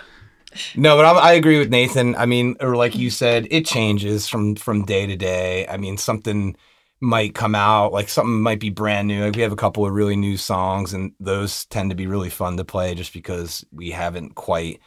[0.76, 2.16] No, but I'm, I agree with Nathan.
[2.16, 5.68] I mean, or like you said, it changes from from day to day.
[5.68, 6.56] I mean, something
[7.00, 9.26] might come out, like something might be brand new.
[9.26, 12.30] Like we have a couple of really new songs, and those tend to be really
[12.32, 14.80] fun to play, just because we haven't quite,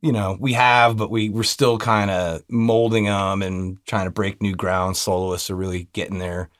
[0.00, 4.10] you know, we have, but we we're still kind of molding them and trying to
[4.10, 4.96] break new ground.
[4.96, 6.50] Soloists are really getting their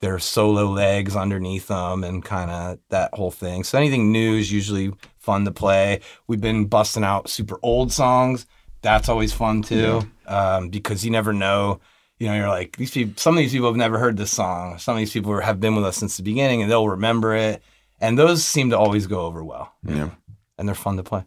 [0.00, 3.64] their solo legs underneath them and kind of that whole thing.
[3.64, 6.00] So anything new is usually fun to play.
[6.26, 8.46] We've been busting out super old songs.
[8.82, 11.80] That's always fun too, um, because you never know.
[12.18, 13.14] You know, you're like these people.
[13.16, 14.78] Some of these people have never heard this song.
[14.78, 17.62] Some of these people have been with us since the beginning, and they'll remember it.
[18.00, 19.72] And those seem to always go over well.
[19.82, 20.10] Yeah.
[20.58, 21.24] and they're fun to play.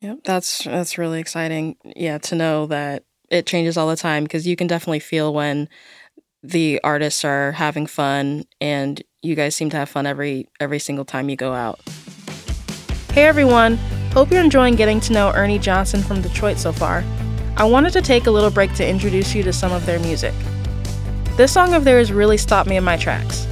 [0.00, 1.76] Yep, that's that's really exciting.
[1.84, 5.68] Yeah, to know that it changes all the time because you can definitely feel when
[6.42, 11.04] the artists are having fun and you guys seem to have fun every every single
[11.04, 11.80] time you go out.
[13.12, 13.76] Hey everyone,
[14.12, 17.02] hope you're enjoying getting to know Ernie Johnson from Detroit so far.
[17.56, 20.34] I wanted to take a little break to introduce you to some of their music.
[21.36, 23.46] This song of theirs really stopped me in my tracks.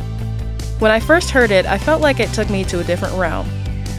[0.78, 3.48] When I first heard it, I felt like it took me to a different realm.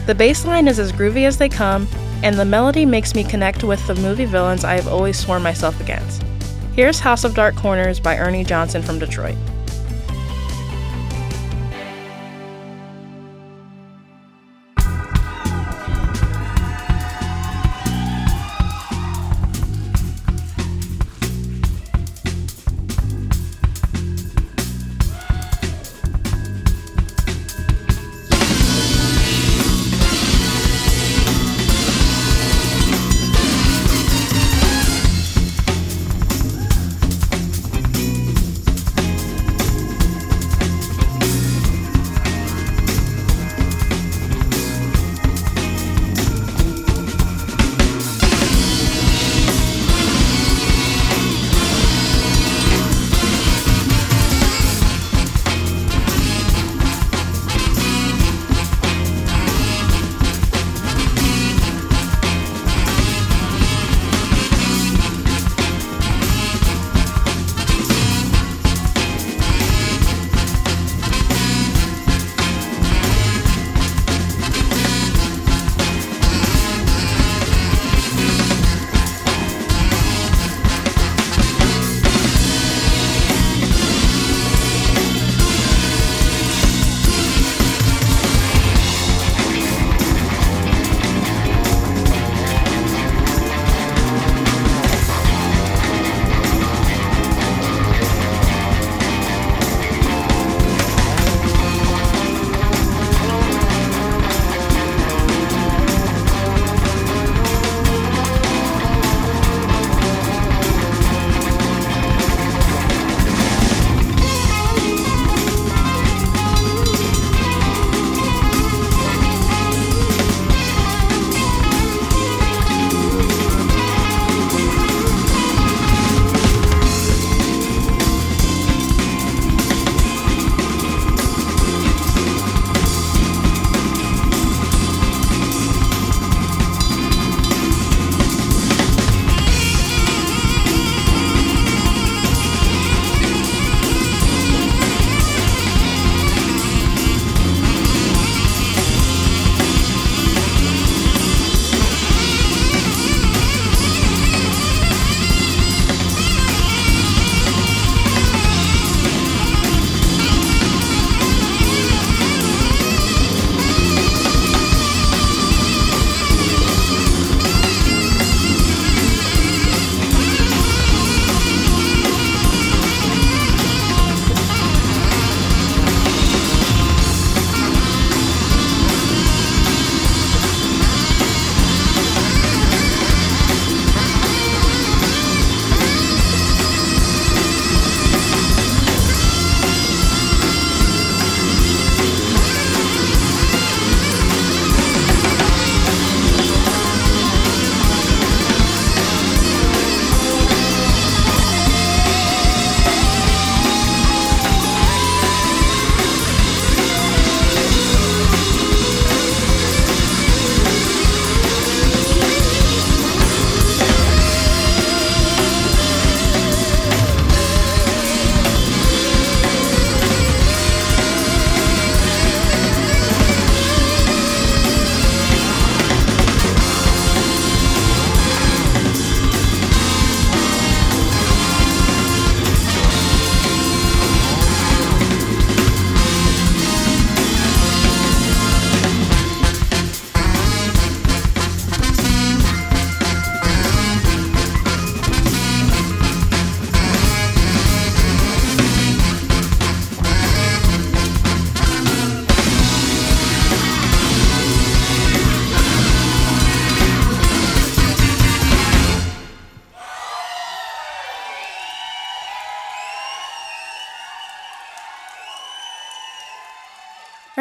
[0.08, 1.86] The bass line is as groovy as they come,
[2.22, 5.78] and the melody makes me connect with the movie villains I have always sworn myself
[5.82, 6.22] against.
[6.72, 9.36] Here's House of Dark Corners by Ernie Johnson from Detroit.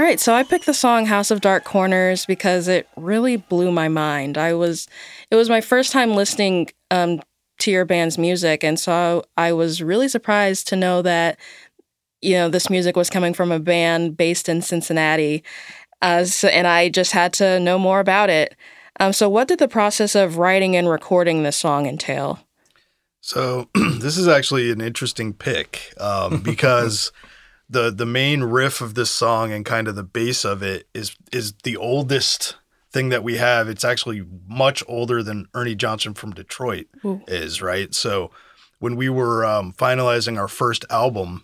[0.07, 3.89] Right, so I picked the song House of Dark Corners because it really blew my
[3.89, 4.37] mind.
[4.37, 4.87] I was
[5.29, 7.21] it was my first time listening um,
[7.59, 11.37] to your band's music and so I was really surprised to know that
[12.21, 15.43] you know this music was coming from a band based in Cincinnati.
[16.01, 18.55] Uh, so, and I just had to know more about it.
[18.99, 22.39] Um, so, what did the process of writing and recording this song entail?
[23.19, 27.11] So this is actually an interesting pick um, because
[27.69, 31.15] the the main riff of this song and kind of the base of it is
[31.31, 32.55] is the oldest
[32.91, 33.67] thing that we have.
[33.67, 37.21] It's actually much older than Ernie Johnson from Detroit Ooh.
[37.27, 37.93] is, right?
[37.93, 38.31] So
[38.79, 41.43] when we were um, finalizing our first album,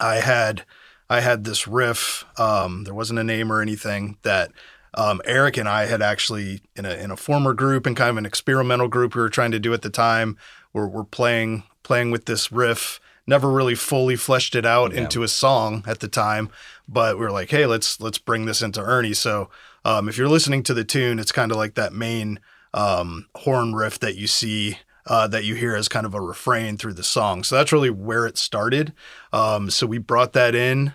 [0.00, 0.64] I had
[1.08, 2.24] I had this riff.
[2.38, 4.52] Um, there wasn't a name or anything that
[4.94, 8.16] um, Eric and I had actually in a in a former group and kind of
[8.16, 10.36] an experimental group we were trying to do at the time.
[10.72, 13.00] We're, we're playing playing with this riff.
[13.30, 15.02] Never really fully fleshed it out Yeah.
[15.02, 16.50] into a song at the time,
[16.88, 19.14] but we were like, hey, let's let's bring this into Ernie.
[19.14, 19.48] So
[19.84, 22.40] um, if you're listening to the tune, it's kind of like that main
[22.74, 26.76] um, horn riff that you see uh, that you hear as kind of a refrain
[26.76, 27.44] through the song.
[27.44, 28.92] So that's really where it started.
[29.32, 30.94] Um, so we brought that in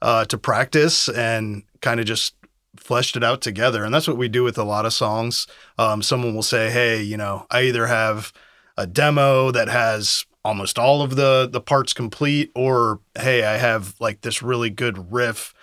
[0.00, 2.34] uh, to practice and kind of just
[2.76, 3.84] fleshed it out together.
[3.84, 5.46] And that's what we do with a lot of songs.
[5.78, 8.32] Um, someone will say, "Hey, you know, I either have
[8.76, 13.94] a demo that has almost all of the the parts complete, or hey, I have
[14.00, 15.54] like this really good riff."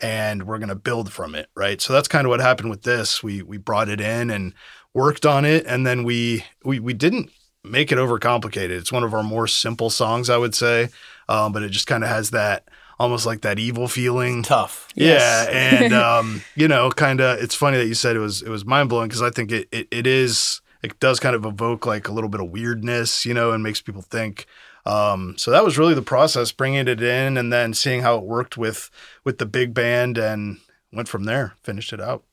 [0.00, 1.80] And we're gonna build from it, right?
[1.80, 3.20] So that's kind of what happened with this.
[3.20, 4.54] We we brought it in and
[4.94, 7.30] worked on it, and then we we we didn't
[7.64, 8.70] make it overcomplicated.
[8.70, 10.88] It's one of our more simple songs, I would say,
[11.28, 14.42] um, but it just kind of has that almost like that evil feeling.
[14.42, 14.88] Tough.
[14.94, 17.38] Yeah, and um, you know, kind of.
[17.40, 19.68] It's funny that you said it was it was mind blowing because I think it,
[19.72, 20.60] it it is.
[20.82, 23.80] It does kind of evoke like a little bit of weirdness, you know, and makes
[23.80, 24.46] people think.
[24.86, 28.24] Um, so that was really the process, bringing it in and then seeing how it
[28.24, 28.90] worked with
[29.24, 30.58] with the big band, and
[30.92, 31.54] went from there.
[31.62, 32.24] Finished it out.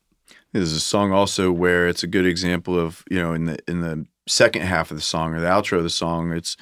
[0.54, 3.82] There's a song also where it's a good example of you know in the in
[3.82, 6.56] the second half of the song or the outro of the song, it's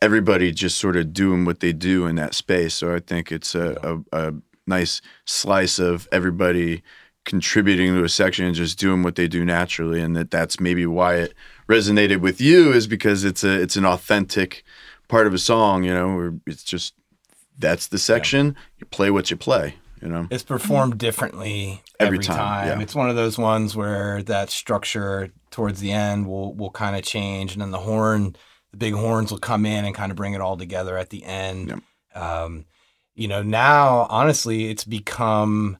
[0.00, 2.74] everybody just sort of doing what they do in that space.
[2.74, 4.34] So I think it's a, a, a
[4.66, 6.82] nice slice of everybody
[7.24, 10.86] contributing to a section and just doing what they do naturally, and that that's maybe
[10.86, 11.34] why it
[11.68, 14.64] resonated with you is because it's a it's an authentic
[15.08, 15.84] part of a song.
[15.84, 16.94] You know, where it's just
[17.58, 18.56] that's the section.
[18.78, 19.76] You play what you play.
[20.00, 20.28] You know.
[20.30, 22.66] It's performed differently Every every, time, time.
[22.68, 22.82] yeah.
[22.82, 27.02] It's one of those ones where that structure towards the end will will kind of
[27.02, 28.36] change, and then the horn,
[28.70, 31.24] the big horns will come in and kind of bring it all together at the
[31.24, 31.82] end.
[32.14, 32.64] Um,
[33.16, 35.78] you know, now honestly, it's become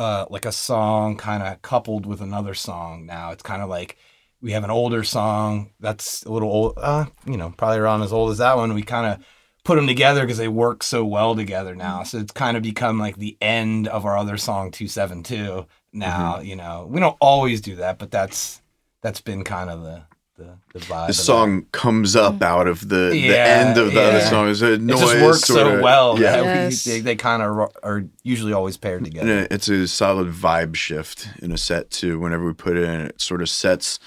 [0.00, 3.04] uh, like a song kind of coupled with another song.
[3.04, 3.98] Now it's kind of like
[4.40, 8.10] we have an older song that's a little old, uh, you know, probably around as
[8.10, 8.72] old as that one.
[8.72, 9.26] We kind of
[9.62, 12.02] put them together because they work so well together now.
[12.04, 16.56] So it's kind of become like the end of our other song 272 now, you
[16.56, 16.88] know.
[16.90, 18.62] We don't always do that, but that's
[19.02, 20.04] that's been kind of the
[20.40, 21.06] the, the vibe.
[21.06, 22.42] the of song comes up mm.
[22.42, 24.48] out of the, the end of the other song.
[24.48, 25.00] It's a noise.
[25.02, 26.32] It just works so sorta- well Yeah.
[26.32, 26.86] that Yes.
[26.86, 29.30] we, they, they kind of are usually always paired together.
[29.30, 32.18] And it's a solid vibe shift in a set too.
[32.18, 33.98] Whenever we put it in, it sort of sets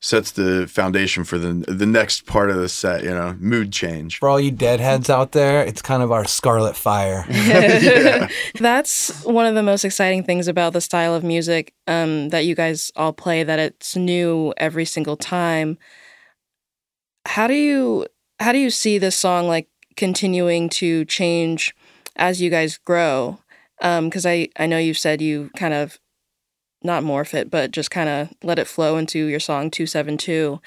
[0.00, 3.02] sets the foundation for the the next part of the set.
[3.02, 4.18] You know, mood change.
[4.18, 7.24] For all you deadheads out there, it's kind of our Scarlet Fire.
[8.58, 12.54] That's one of the most exciting things about the style of music um, that you
[12.54, 13.42] guys all play.
[13.42, 15.78] That it's new every single time.
[17.26, 18.06] How do you
[18.40, 21.74] how do you see this song like continuing to change
[22.16, 23.40] as you guys grow?
[23.80, 25.98] Because I I know you've said you kind of
[26.88, 30.18] not morph it, but just kind of let it flow into your song two seven
[30.18, 30.60] two.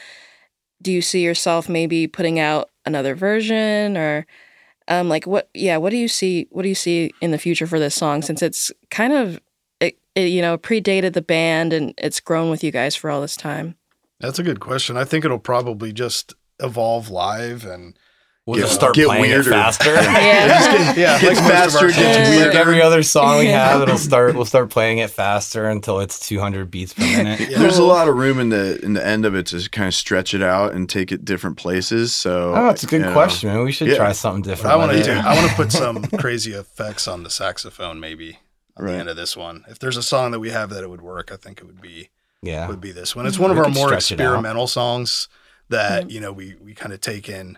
[0.82, 4.26] Do you see yourself maybe putting out another version or?
[4.88, 7.68] um like what yeah what do you see what do you see in the future
[7.68, 9.40] for this song since it's kind of
[9.80, 13.22] it, it you know predated the band and it's grown with you guys for all
[13.22, 13.76] this time
[14.20, 14.98] That's a good question.
[14.98, 17.96] I think it'll probably just evolve live and
[18.52, 19.50] We'll Get- just start get playing weirder.
[19.50, 19.94] it faster.
[19.94, 21.96] yeah yeah, Gets like most our faster, songs.
[21.96, 22.58] gets Like weirder.
[22.58, 24.36] every other song we have, it'll start.
[24.36, 27.40] We'll start playing it faster until it's 200 beats per minute.
[27.50, 27.60] Yeah.
[27.60, 29.94] There's a lot of room in the in the end of it to kind of
[29.94, 32.14] stretch it out and take it different places.
[32.14, 33.64] So Oh, that's a good you know, question, man.
[33.64, 33.96] We should Yeah.
[33.96, 34.74] try something different.
[34.74, 35.12] I want to do.
[35.14, 38.40] I want to put some crazy effects on the saxophone, maybe
[38.78, 38.92] at Right.
[38.94, 39.64] the end of this one.
[39.70, 41.80] If there's a song that we have that it would work, I think it would
[41.82, 42.10] be
[42.42, 42.68] Yeah.
[42.68, 43.26] would be this one.
[43.28, 44.26] It's one of our more stretch it out.
[44.26, 45.30] experimental songs
[45.70, 46.12] that mm.
[46.12, 47.58] you know we we kind of take in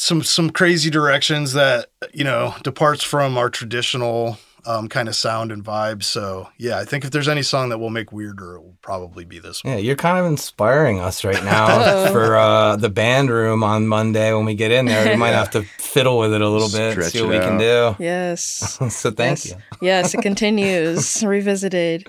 [0.00, 5.52] some some crazy directions that you know departs from our traditional um, kind of sound
[5.52, 6.02] and vibe.
[6.02, 9.26] So yeah, I think if there's any song that will make weirder, it will probably
[9.26, 9.74] be this one.
[9.74, 14.32] Yeah, you're kind of inspiring us right now for uh, the band room on Monday
[14.32, 15.10] when we get in there.
[15.10, 17.44] We might have to fiddle with it a little bit, Stretch see what it we
[17.44, 17.94] can do.
[17.98, 18.42] Yes.
[18.94, 19.50] so thank yes.
[19.50, 19.56] you.
[19.82, 21.22] Yes, it continues.
[21.22, 22.08] Revisited.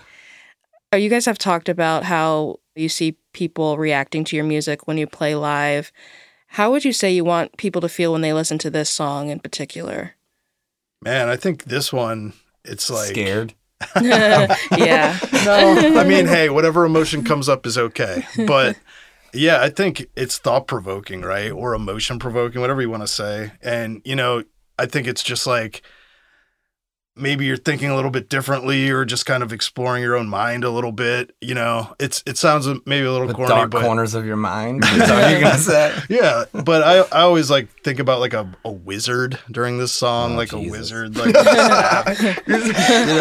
[0.93, 4.97] Oh, you guys have talked about how you see people reacting to your music when
[4.97, 5.91] you play live.
[6.55, 9.29] How would you say you want people to feel when they listen to this song
[9.29, 10.15] in particular?
[11.01, 12.33] Man, I think this one,
[12.65, 13.53] it's like Scared.
[14.01, 15.17] yeah.
[15.45, 18.25] no, I mean, hey, whatever emotion comes up is okay.
[18.45, 18.77] But
[19.33, 21.51] yeah, I think it's thought provoking, right?
[21.51, 23.53] Or emotion provoking, whatever you want to say.
[23.61, 24.43] And, you know,
[24.77, 25.83] I think it's just like
[27.15, 30.63] maybe you're thinking a little bit differently or just kind of exploring your own mind
[30.63, 31.35] a little bit.
[31.41, 34.37] You know, it's it sounds maybe a little The corny, dark but corners of your
[34.37, 34.83] mind.
[34.85, 35.95] Is that you're gonna say?
[36.09, 40.33] yeah, but I, I always like think about like a, a wizard during this song,
[40.33, 41.35] Oh, like a wizard, like.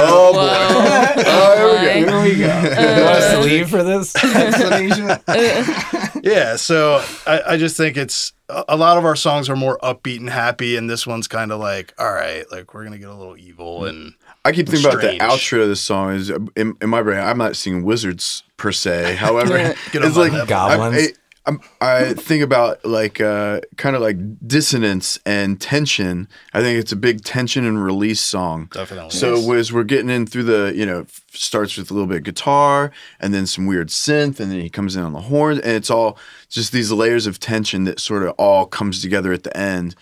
[0.02, 0.38] Oh boy.
[0.38, 1.24] Whoa.
[1.32, 2.10] Oh, here we go.
[2.10, 2.24] my.
[2.28, 2.50] Here we go.
[2.50, 5.10] Uh, you want us to leave for this explanation?
[5.10, 9.78] Uh, yeah so I, I just think it's a lot of our songs are more
[9.82, 13.08] upbeat and happy and this one's kind of like all right like we're gonna get
[13.08, 13.90] a little evil mm.
[13.90, 14.14] and
[14.44, 16.14] I keep thinking about the outro of this song.
[16.14, 19.16] Is in, in my brain, I'm not seeing wizards per se.
[19.18, 20.48] However, Get it's like.
[20.48, 20.96] Goblins.
[20.96, 21.08] I, I,
[21.50, 26.28] I'm- I think about like uh, kind of like dissonance and tension.
[26.54, 28.68] I think it's a big tension and release song.
[28.72, 32.18] definitely So as we're getting in through the, you know, starts with a little bit
[32.18, 32.90] of guitar
[33.20, 35.90] and then some weird synth, and then he comes in on the horn, and it's
[35.90, 39.94] all just these layers of tension that sort of all comes together at the end.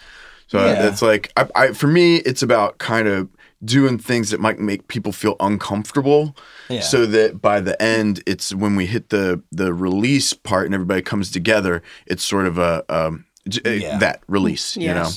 [0.49, 0.89] So Yeah.
[0.89, 3.29] it's like, I, I, for me, it's about kind of
[3.65, 6.37] doing things that might make people feel uncomfortable,
[6.69, 6.81] Yeah.
[6.81, 11.03] so that by the end, it's when we hit the the release part and everybody
[11.03, 13.99] comes together, it's sort of a um, j- uh, Yeah.
[13.99, 15.09] that release, you know.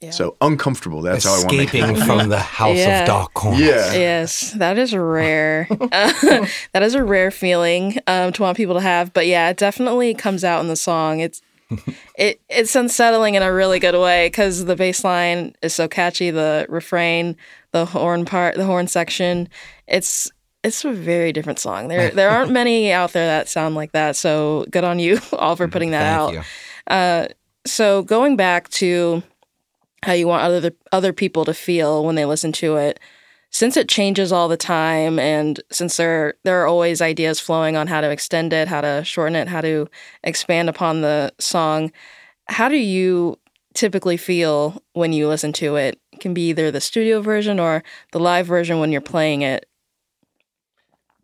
[0.00, 0.10] Yeah.
[0.10, 1.02] So uncomfortable.
[1.02, 1.78] That's how I want to make it.
[1.80, 3.00] Escaping from the house Yeah.
[3.00, 3.60] of dark corners.
[3.60, 3.92] Yeah.
[3.94, 5.66] Yes, that is rare.
[5.70, 6.12] Uh,
[6.72, 9.12] that is a rare feeling um, to want people to have.
[9.12, 11.18] But yeah, it definitely comes out in the song.
[11.18, 11.42] It's
[12.16, 16.30] it it's unsettling in a really good way because the bass line is so catchy.
[16.30, 17.36] The refrain,
[17.72, 19.48] the horn part, the horn section.
[19.86, 20.30] It's
[20.64, 21.88] it's a very different song.
[21.88, 24.16] There there aren't many out there that sound like that.
[24.16, 26.32] So good on you all for putting that Thank out.
[26.32, 26.42] you.
[26.92, 27.28] Uh,
[27.66, 29.22] so going back to
[30.02, 33.00] how you want other other people to feel when they listen to it,
[33.50, 37.86] since it changes all the time, and since there there are always ideas flowing on
[37.86, 39.88] how to extend it, how to shorten it, how to
[40.22, 41.90] expand upon the song,
[42.48, 43.38] how do you
[43.74, 46.00] typically feel when you listen to it?
[46.12, 47.82] It can be either the studio version or
[48.12, 49.66] the live version when you're playing it.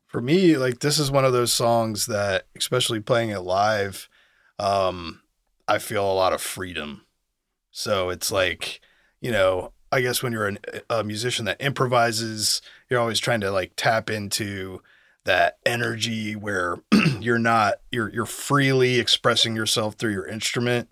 [0.06, 4.08] for me like this is one of those songs that especially playing it live
[4.60, 5.20] um
[5.66, 7.04] i feel a lot of freedom
[7.72, 8.80] so it's like
[9.20, 10.58] you know i guess when you're an,
[10.90, 14.82] a musician that improvises you're always trying to like tap into
[15.24, 16.76] that energy where
[17.20, 20.90] you're not you're you're freely expressing yourself through your instrument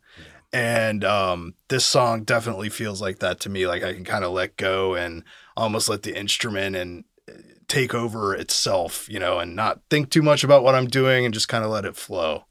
[0.53, 4.33] and um this song definitely feels like that to me like i can kind of
[4.33, 5.23] let go and
[5.57, 7.05] almost let the instrument and
[7.73, 11.33] take over itself, you know, and not think too much about what I'm doing and
[11.33, 12.45] just kind of let it flow.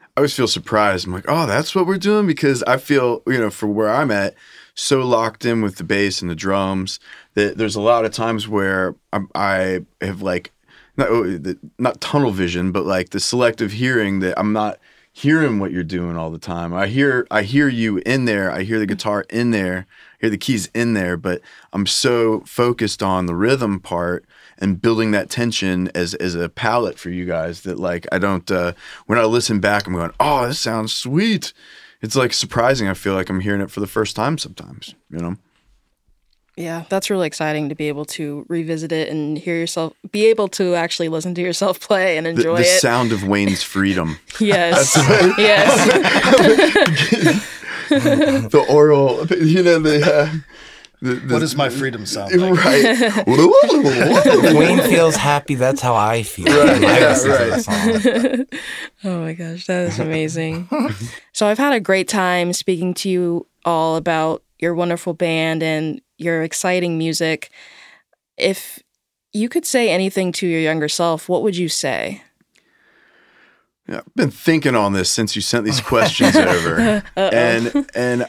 [0.00, 1.06] I always feel surprised.
[1.06, 4.10] I'm like, oh, that's what we're doing because I feel, you know, for where I'm
[4.10, 4.34] at,
[4.74, 6.98] so locked in with the bass and the drums
[7.34, 10.52] that there's a lot of times where I'm, I have like,
[10.96, 11.40] not oh,
[11.78, 14.78] not tunnel vision, but like the selective hearing that I'm not
[15.12, 16.72] hearing what you're doing all the time.
[16.72, 18.50] I hear I hear you in there.
[18.50, 19.86] I hear the guitar in there.
[19.88, 21.40] I hear the keys in there, but
[21.72, 24.24] I'm so focused on the rhythm part
[24.58, 28.50] and building that tension as as a palette for you guys that like I don't
[28.50, 28.72] uh
[29.06, 31.52] when I listen back I'm going, "Oh, this sounds sweet."
[32.02, 32.88] It's like surprising.
[32.88, 35.36] I feel like I'm hearing it for the first time sometimes, you know.
[36.56, 40.48] Yeah, that's really exciting to be able to revisit it and hear yourself, be able
[40.48, 42.80] to actually listen to yourself play and enjoy the it.
[42.80, 44.18] sound of Wayne's freedom.
[44.40, 44.94] yes,
[45.38, 45.86] yes.
[47.88, 50.30] the oral, you know, the, uh,
[51.02, 52.64] the, the What does my freedom sound like?
[52.64, 54.54] right?
[54.54, 55.56] Wayne feels happy.
[55.56, 56.46] That's how I feel.
[56.46, 58.48] Right, when yeah, right.
[59.04, 60.68] Oh my gosh, that is amazing.
[61.32, 66.00] so I've had a great time speaking to you all about your wonderful band and
[66.18, 67.50] your exciting music.
[68.36, 68.78] If
[69.32, 72.22] you could say anything to your younger self, what would you say?
[73.88, 78.26] Yeah, I've been thinking on this since you sent these questions over, and and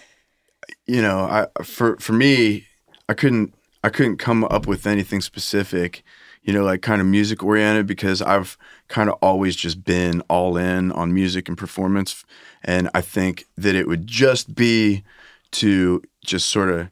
[0.88, 2.66] you know, I for for me,
[3.08, 3.54] I couldn't
[3.84, 6.04] I couldn't come up with anything specific,
[6.44, 8.58] you know, like kind of music oriented because I've
[8.88, 12.24] kind of always just been all in on music and performance,
[12.64, 15.04] and I think that it would just be
[15.52, 16.90] to just sort of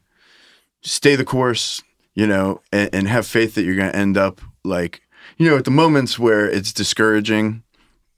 [0.82, 1.82] stay the course,
[2.14, 5.02] you know, and, and have faith that you're going to end up like,
[5.36, 7.62] you know, at the moments where it's discouraging,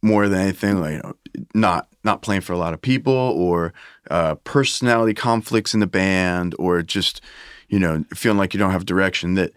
[0.04, 1.14] more than anything, like you know,
[1.54, 3.72] not not playing for a lot of people or
[4.14, 7.20] uh, personality conflicts in the band or just
[7.68, 9.34] you know feeling like you don't have direction.
[9.34, 9.50] That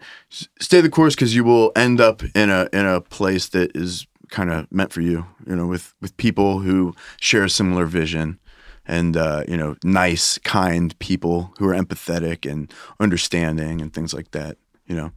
[0.60, 4.04] stay the course because you will end up in a in a place that is
[4.30, 5.26] kind of meant for you.
[5.46, 8.40] You know, with with people who share a similar vision.
[8.90, 14.30] And uh, you know, nice, kind people who are empathetic and understanding and things like
[14.30, 14.56] that.
[14.86, 15.12] You know,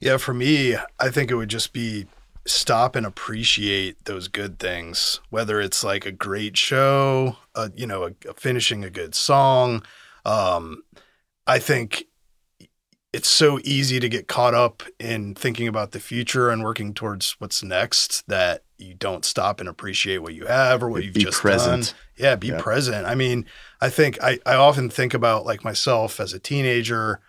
[0.00, 2.06] Yeah, for me, I think it would just be
[2.46, 5.20] stop and appreciate those good things.
[5.30, 9.82] Whether it's like a great show, uh, you know, a, a finishing a good song.
[10.24, 10.82] Um,
[11.46, 12.04] I think
[13.12, 17.36] it's so easy to get caught up in thinking about the future and working towards
[17.38, 21.38] what's next that you don't stop and appreciate what you have or what you've just
[21.40, 21.86] present.
[21.86, 21.94] done.
[22.16, 22.60] Yeah, be Yeah.
[22.60, 23.06] present.
[23.06, 23.46] I mean,
[23.80, 27.20] I think I, I often think about like myself as a teenager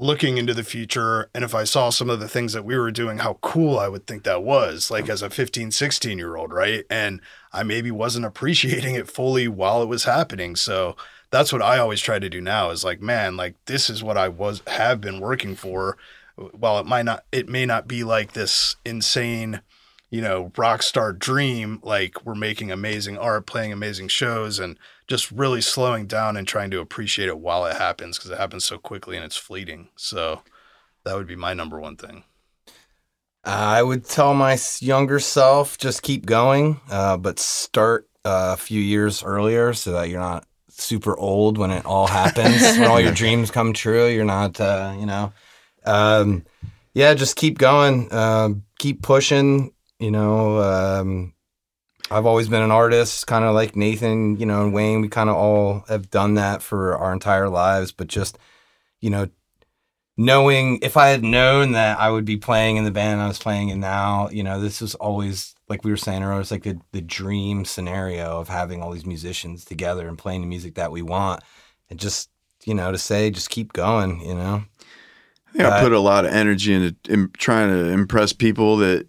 [0.00, 2.90] looking into the future and if i saw some of the things that we were
[2.90, 6.52] doing how cool i would think that was like as a 15 16 year old
[6.52, 6.84] right?
[6.90, 7.20] And
[7.52, 10.56] i maybe wasn't appreciating it fully while it was happening.
[10.56, 10.96] So
[11.30, 14.16] that's what i always try to do now is like man like this is what
[14.16, 15.96] i was have been working for.
[16.36, 19.60] While it might not it may not be like this insane
[20.10, 24.78] you know rock star dream like we're making amazing art playing amazing shows and
[25.10, 28.64] just really slowing down and trying to appreciate it while it happens because it happens
[28.64, 29.88] so quickly and it's fleeting.
[29.96, 30.42] So
[31.04, 32.22] that would be my number one thing.
[33.42, 38.80] I would tell my younger self just keep going, uh, but start uh, a few
[38.80, 43.12] years earlier so that you're not super old when it all happens, when all your
[43.22, 44.06] dreams come true.
[44.06, 45.32] You're not, uh, you know,
[45.86, 46.44] um,
[46.94, 49.72] yeah, just keep going, um, keep pushing.
[49.98, 51.34] You know, um,
[52.10, 55.00] I've always been an artist, kind of like Nathan, you know, and Wayne.
[55.00, 58.36] We kind of all have done that for our entire lives, but just,
[59.00, 59.28] you know,
[60.16, 63.38] knowing if I had known that I would be playing in the band I was
[63.38, 66.64] playing in now, you know, this was always like we were saying earlier, it's like
[66.64, 70.90] the, the dream scenario of having all these musicians together and playing the music that
[70.90, 71.42] we want.
[71.88, 72.28] And just,
[72.64, 74.64] you know, to say just keep going, you know.
[75.48, 79.06] I think I put a lot of energy into in trying to impress people that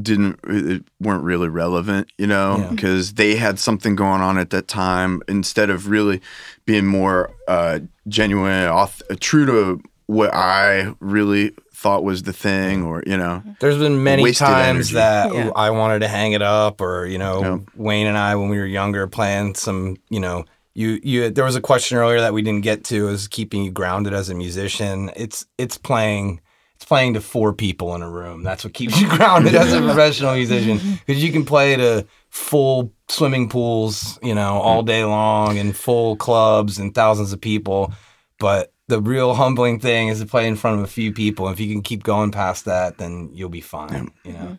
[0.00, 2.68] didn't that weren't really relevant, you know, Yeah.
[2.70, 5.22] because they had something going on at that time.
[5.28, 6.20] Instead of really
[6.66, 13.02] being more uh, genuine, auth- true to what I really thought was the thing, or
[13.06, 14.94] you know, There's been many times energy.
[14.94, 15.50] that Yeah.
[15.56, 17.58] I wanted to hang it up, or you know, Yeah.
[17.76, 21.30] Wayne and I when we were younger playing some, you know, you you.
[21.30, 24.28] There was a question earlier that we didn't get to is keeping you grounded as
[24.28, 25.10] a musician.
[25.14, 26.40] It's it's playing.
[26.86, 28.42] Playing to four people in a room.
[28.42, 32.92] That's what keeps you grounded as a professional musician because you can play to full
[33.08, 34.86] swimming pools, you know, all mm.
[34.86, 37.92] day long and full clubs and thousands of people.
[38.38, 41.48] But the real humbling thing is to play in front of a few people.
[41.48, 44.12] If you can keep going past that, then you'll be fine.
[44.24, 44.38] You know.
[44.38, 44.54] Mm-hmm.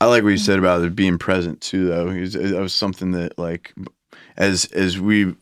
[0.00, 2.08] I like what you said about it being present too, though.
[2.08, 3.74] It was, that was something that, like,
[4.36, 5.34] as as we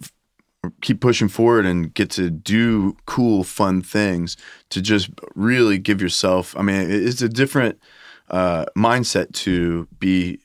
[0.81, 4.37] keep pushing forward and get to do cool, fun things,
[4.71, 6.57] to just really give yourself.
[6.57, 7.79] I mean, it's a different
[8.31, 10.41] uh, mindset to be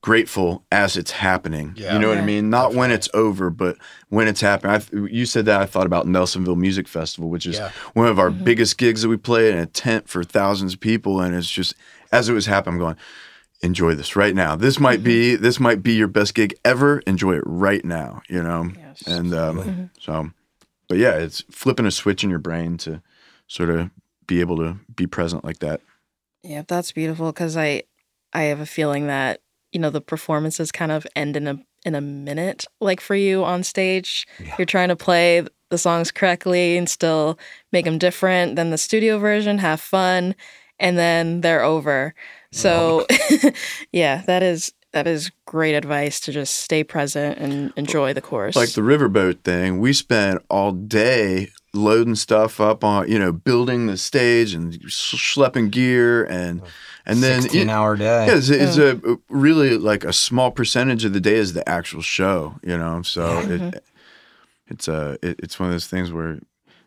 [0.00, 1.74] grateful as it's happening.
[1.76, 1.92] Yeah.
[1.94, 2.48] you know what I mean?
[2.48, 3.76] Not when it's over, but
[4.08, 4.80] when it's happening.
[4.80, 7.72] I, you said that I thought about Nelsonville Music Festival, which is Yeah.
[7.94, 11.20] one of our biggest gigs that we played in a tent for thousands of people,
[11.20, 11.74] and it's just
[12.12, 12.96] as it was happening, I'm going,
[13.66, 14.56] enjoy this right now.
[14.56, 17.00] This might be this might be your best gig ever.
[17.00, 18.70] Enjoy it right now, you know.
[18.76, 19.02] Yes.
[19.06, 20.30] And um, so,
[20.88, 23.02] but yeah, it's flipping a switch in your brain to
[23.46, 23.90] sort of
[24.26, 25.80] be able to be present like that.
[26.42, 27.82] Yeah, that's beautiful because I
[28.32, 29.40] I have a feeling that
[29.72, 32.64] you know the performances kind of end in a in a minute.
[32.80, 34.54] Like for you on stage, Yeah.
[34.58, 37.38] you're trying to play the songs correctly and still
[37.72, 39.58] make them different than the studio version.
[39.58, 40.34] Have fun,
[40.78, 42.14] and then they're over.
[42.56, 43.06] So,
[43.92, 48.56] yeah, that is that is great advice to just stay present and enjoy the course.
[48.56, 53.88] Like the riverboat thing, we spent all day loading stuff up on, you know, building
[53.88, 56.62] the stage and schlepping gear and
[57.04, 58.26] and then sixteen hour day.
[58.26, 62.00] Yeah, it's, it's a really like a small percentage of the day is the actual
[62.00, 63.02] show, you know.
[63.02, 63.78] So it, mm-hmm.
[64.68, 66.40] it's a it, it's one of those things where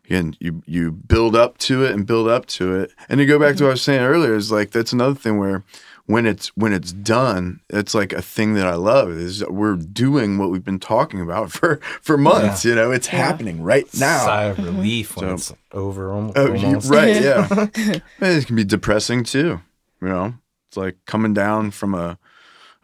[0.10, 3.38] again you you build up to it and build up to it, and to go
[3.40, 5.64] back to what I was saying earlier is like that's another thing where
[6.08, 9.76] when it's when it's done, it's like a thing that I love is that we're
[9.76, 12.66] doing what we've been talking about for for months.
[12.66, 14.26] You know, it's happening right now.
[14.26, 16.12] Sigh of relief when So- it's over.
[16.12, 16.90] almo- Oh, you- Almost.
[16.90, 17.48] right, yeah.
[17.52, 19.62] And it can be depressing too.
[20.02, 20.34] You know,
[20.68, 22.18] it's like coming down from a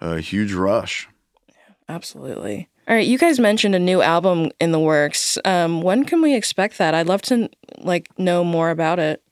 [0.02, 1.08] a huge rush.
[1.90, 2.70] Absolutely.
[2.88, 5.40] All right, you guys mentioned a new album in the works.
[5.44, 6.94] Um, when can we expect that?
[6.94, 9.24] I'd love to like know more about it.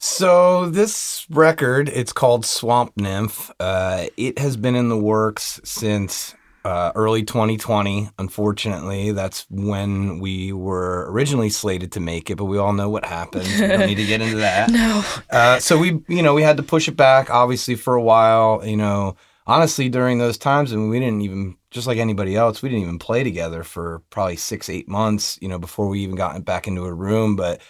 [0.00, 3.52] So this record, it's called Swamp Nymph.
[3.60, 6.34] Uh, it has been in the works since
[6.64, 8.10] uh, early 2020.
[8.18, 13.04] Unfortunately, that's when we were originally slated to make it, but we all know what
[13.04, 13.46] happened.
[13.46, 14.68] we don't need to get into that.
[14.72, 15.04] No.
[15.30, 18.66] Uh, so we, you know, we had to push it back, obviously, for a while.
[18.66, 19.14] You know,
[19.46, 22.82] honestly, during those times, I mean, we didn't even, just like anybody else, we didn't
[22.82, 25.38] even play together for probably six, eight months.
[25.40, 27.60] You know, before we even got back into a room, but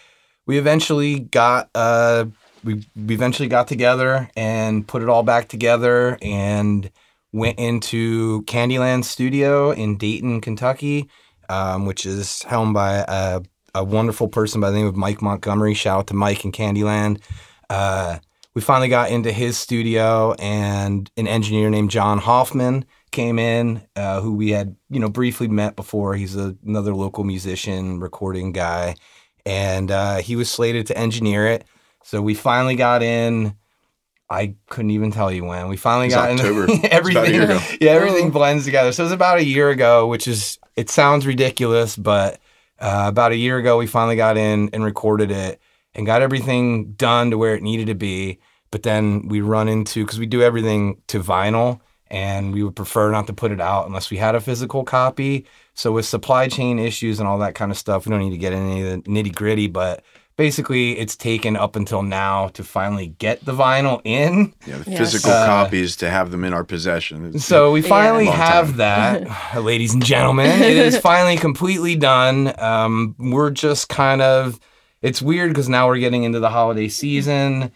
[0.46, 2.24] we eventually got uh
[2.64, 6.90] we we eventually got together and put it all back together and
[7.32, 11.08] went into Candyland Studio in Dayton, Kentucky,
[11.48, 13.40] um, which is helmed by a,
[13.74, 15.74] a wonderful person by the name of Mike Montgomery.
[15.74, 17.22] Shout out to Mike and Candyland.
[17.70, 18.18] Uh,
[18.54, 24.20] we finally got into his studio, and an engineer named John Hoffman came in, uh,
[24.20, 26.14] who we had you know briefly met before.
[26.14, 28.96] He's a, another local musician, recording guy
[29.44, 31.64] and uh, he was slated to engineer it.
[32.04, 33.56] So we finally got in.
[34.30, 35.68] I couldn't even tell you when.
[35.68, 36.64] We finally It's got October.
[36.64, 37.34] in It's about a everything.
[37.34, 37.60] year ago.
[37.80, 38.92] Yeah, everything blends together.
[38.92, 42.40] So it was about a year ago, which is it sounds ridiculous, but
[42.80, 45.60] uh, about a year ago we finally got in and recorded it
[45.94, 48.38] and got everything done to where it needed to be.
[48.70, 53.10] But then we run into because we do everything to vinyl, and we would prefer
[53.10, 55.46] not to put it out unless we had a physical copy.
[55.74, 58.38] So with supply chain issues and all that kind of stuff, we don't need to
[58.38, 60.02] get into any of the nitty gritty, but
[60.36, 64.52] basically it's taken up until now to finally get the vinyl in.
[64.66, 64.98] Yeah, the Yes.
[64.98, 67.26] physical Uh, copies to have them in our possession.
[67.26, 68.76] It's- So we finally Long have time.
[68.78, 70.46] that, ladies and gentlemen.
[70.62, 72.52] It is finally completely done.
[72.58, 74.58] Um, we're just kind of,
[75.02, 77.72] it's weird because now we're getting into the holiday season.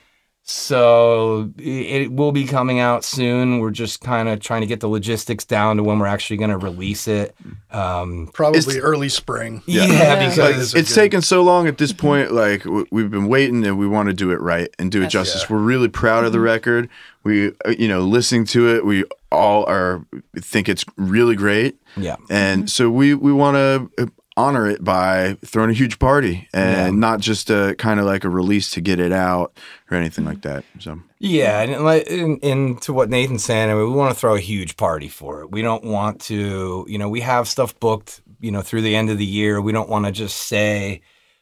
[0.49, 1.63] So it,
[2.03, 3.59] it will be coming out soon.
[3.59, 6.51] We're just kind of trying to get the logistics down to when we're actually going
[6.51, 7.35] to release it.
[7.73, 9.65] Um, Probably It's- early spring.
[9.67, 10.15] yeah, Yeah.
[10.29, 11.01] because like, it's good.
[11.01, 12.31] taken so long at this point.
[12.33, 15.05] Like w- we've been waiting, and we want to do it right and do it
[15.07, 15.13] Yes.
[15.13, 15.43] justice.
[15.51, 15.57] Yeah.
[15.57, 16.89] We're really proud of the record.
[17.25, 19.03] We, uh, you know, listening to it, we
[19.33, 20.07] all are
[20.39, 22.15] think it's really great, yeah.
[22.31, 27.21] and so we we want to honor it by throwing a huge party and not
[27.21, 29.57] just a kind of like a release to get it out
[29.91, 30.65] or anything like that.
[30.79, 34.21] So Yeah, and, like, and, and to what Nathan's saying, I mean, we want to
[34.21, 35.51] throw a huge party for it.
[35.51, 39.09] We don't want to, you know, we have stuff booked, you know, through the end
[39.09, 39.61] of the year.
[39.61, 41.01] We don't want to just say,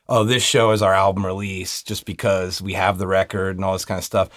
[0.08, 3.72] "Oh, this show is our album release," just because we have the record and all
[3.72, 4.30] this kind of stuff.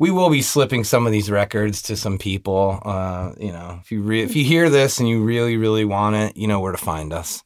[0.00, 2.80] We will be slipping some of these records to some people.
[2.82, 6.16] Uh, you know, if you re- if you hear this and you really really want
[6.16, 7.44] it, you know where to find us.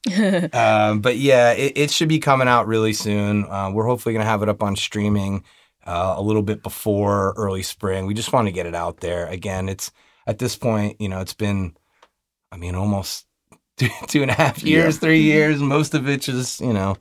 [0.53, 3.45] um, but yeah, it, it should be coming out really soon.
[3.45, 5.43] Uh, we're hopefully going to have it up on streaming
[5.85, 8.07] uh, a little bit before early spring.
[8.07, 9.27] We just want to get it out there.
[9.27, 9.91] Again, it's
[10.25, 11.77] at this point, you know, it's been,
[12.53, 13.27] I mean, almost
[13.77, 15.61] two, two and a half years, three years.
[15.61, 16.97] Most of it just, you know,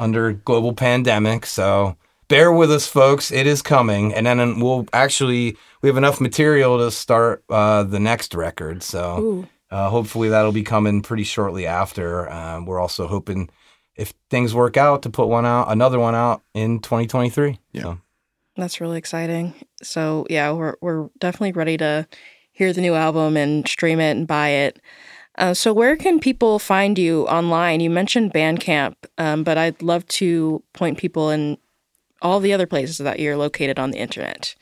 [0.00, 1.46] under global pandemic.
[1.46, 1.96] So
[2.28, 3.30] bear with us, folks.
[3.30, 4.14] It is coming.
[4.14, 8.82] And then we'll actually, we have enough material to start uh, the next record.
[8.82, 12.28] So uh, hopefully that'll be coming pretty shortly after.
[12.28, 13.50] Uh, we're also hoping
[13.96, 17.58] if things work out to put one out, another one out in 2023.
[17.72, 17.82] Yeah.
[17.82, 18.00] So.
[18.56, 19.54] That's really exciting.
[19.82, 22.06] So yeah, we're we're definitely ready to
[22.52, 24.80] hear the new album and stream it and buy it.
[25.36, 27.80] Uh, so where can people find you online?
[27.80, 31.58] You mentioned Bandcamp, um, but I'd love to point people in
[32.24, 34.54] all the other places that you're located on the internet.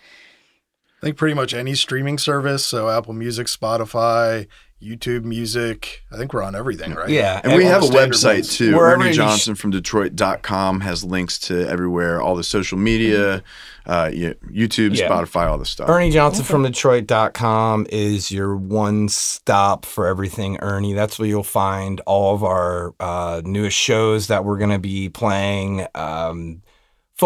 [1.03, 2.65] I think pretty much any streaming service.
[2.65, 4.47] So Apple Music, Spotify,
[4.81, 6.03] YouTube Music.
[6.13, 7.09] I think we're on everything, right?
[7.09, 8.57] Yeah, And we have a website ones.
[8.57, 8.77] too.
[8.77, 13.43] Wherever Ernie you sh- Johnson from Detroit.com has links to everywhere, all the social media,
[13.87, 15.09] uh, YouTube, Yeah.
[15.09, 15.89] Spotify, all the stuff.
[15.89, 20.93] Ernie Johnson from Detroit.com is your one stop for everything Ernie.
[20.95, 25.09] That's where you'll find all of our uh, newest shows that we're going to be
[25.09, 26.63] playing, um,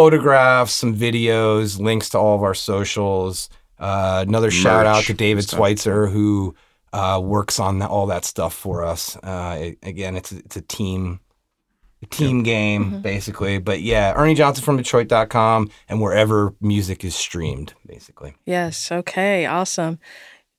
[0.01, 3.49] photographs, some videos, links to all of our socials.
[3.78, 5.57] Uh, another shout out to David and stuff.
[5.59, 6.55] Schweitzer, who
[6.92, 9.16] uh, works on the, all that stuff for us.
[9.16, 11.20] Uh, it- again, it's a, it's a team.
[12.03, 13.59] a Team game, basically.
[13.59, 18.34] But yeah, Ernie Johnson from Detroit.com and wherever music is streamed, basically.
[18.44, 18.92] Yes.
[18.92, 19.47] Okay.
[19.47, 19.99] Awesome.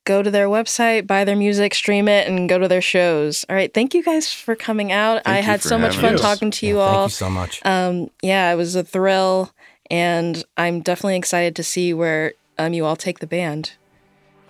[0.07, 3.43] Go to their website, buy their music, stream it, and go to their shows.
[3.49, 3.73] All right.
[3.73, 5.21] Thank you guys for coming out.
[5.25, 6.21] I had so much fun us.
[6.21, 7.09] talking to you Yeah, all.
[7.09, 7.65] Thank you so much.
[7.65, 9.51] Um, yeah, it was a thrill,
[9.91, 13.73] and I'm definitely excited to see where um, you all take the band.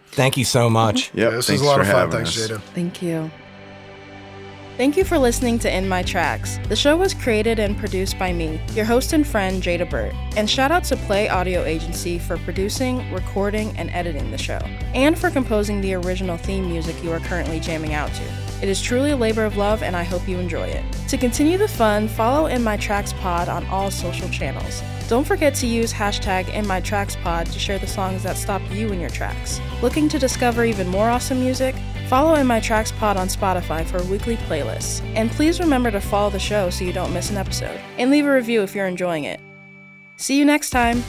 [0.10, 1.10] Thank you so much.
[1.16, 2.12] Yeah, this thanks was a lot of fun.
[2.12, 2.52] Thanks, us.
[2.52, 2.62] Jada.
[2.62, 3.32] Thank you.
[4.78, 6.60] Thank you for listening to In My Tracks.
[6.70, 10.14] The show was created and produced by me, your host and friend Jada Burt.
[10.36, 14.60] And shout out to Play Audio Agency for producing, recording, and editing the show,
[14.94, 18.24] and for composing the original theme music you are currently jamming out to.
[18.62, 20.86] It is truly a labor of love, and I hope you enjoy it.
[21.08, 24.84] To continue the fun, follow In My Tracks Pod on all social channels.
[25.10, 28.62] Don't forget to use hashtag In My Tracks Pod to share the songs that stop
[28.70, 29.60] you in your tracks.
[29.82, 31.74] Looking to discover even more awesome music?
[32.08, 35.02] Follow In My Tracks Pod on Spotify for weekly playlists.
[35.14, 37.82] And please remember to follow the show so you don't miss an episode.
[37.98, 39.42] And leave a review if you're enjoying it.
[40.16, 41.04] See you next time!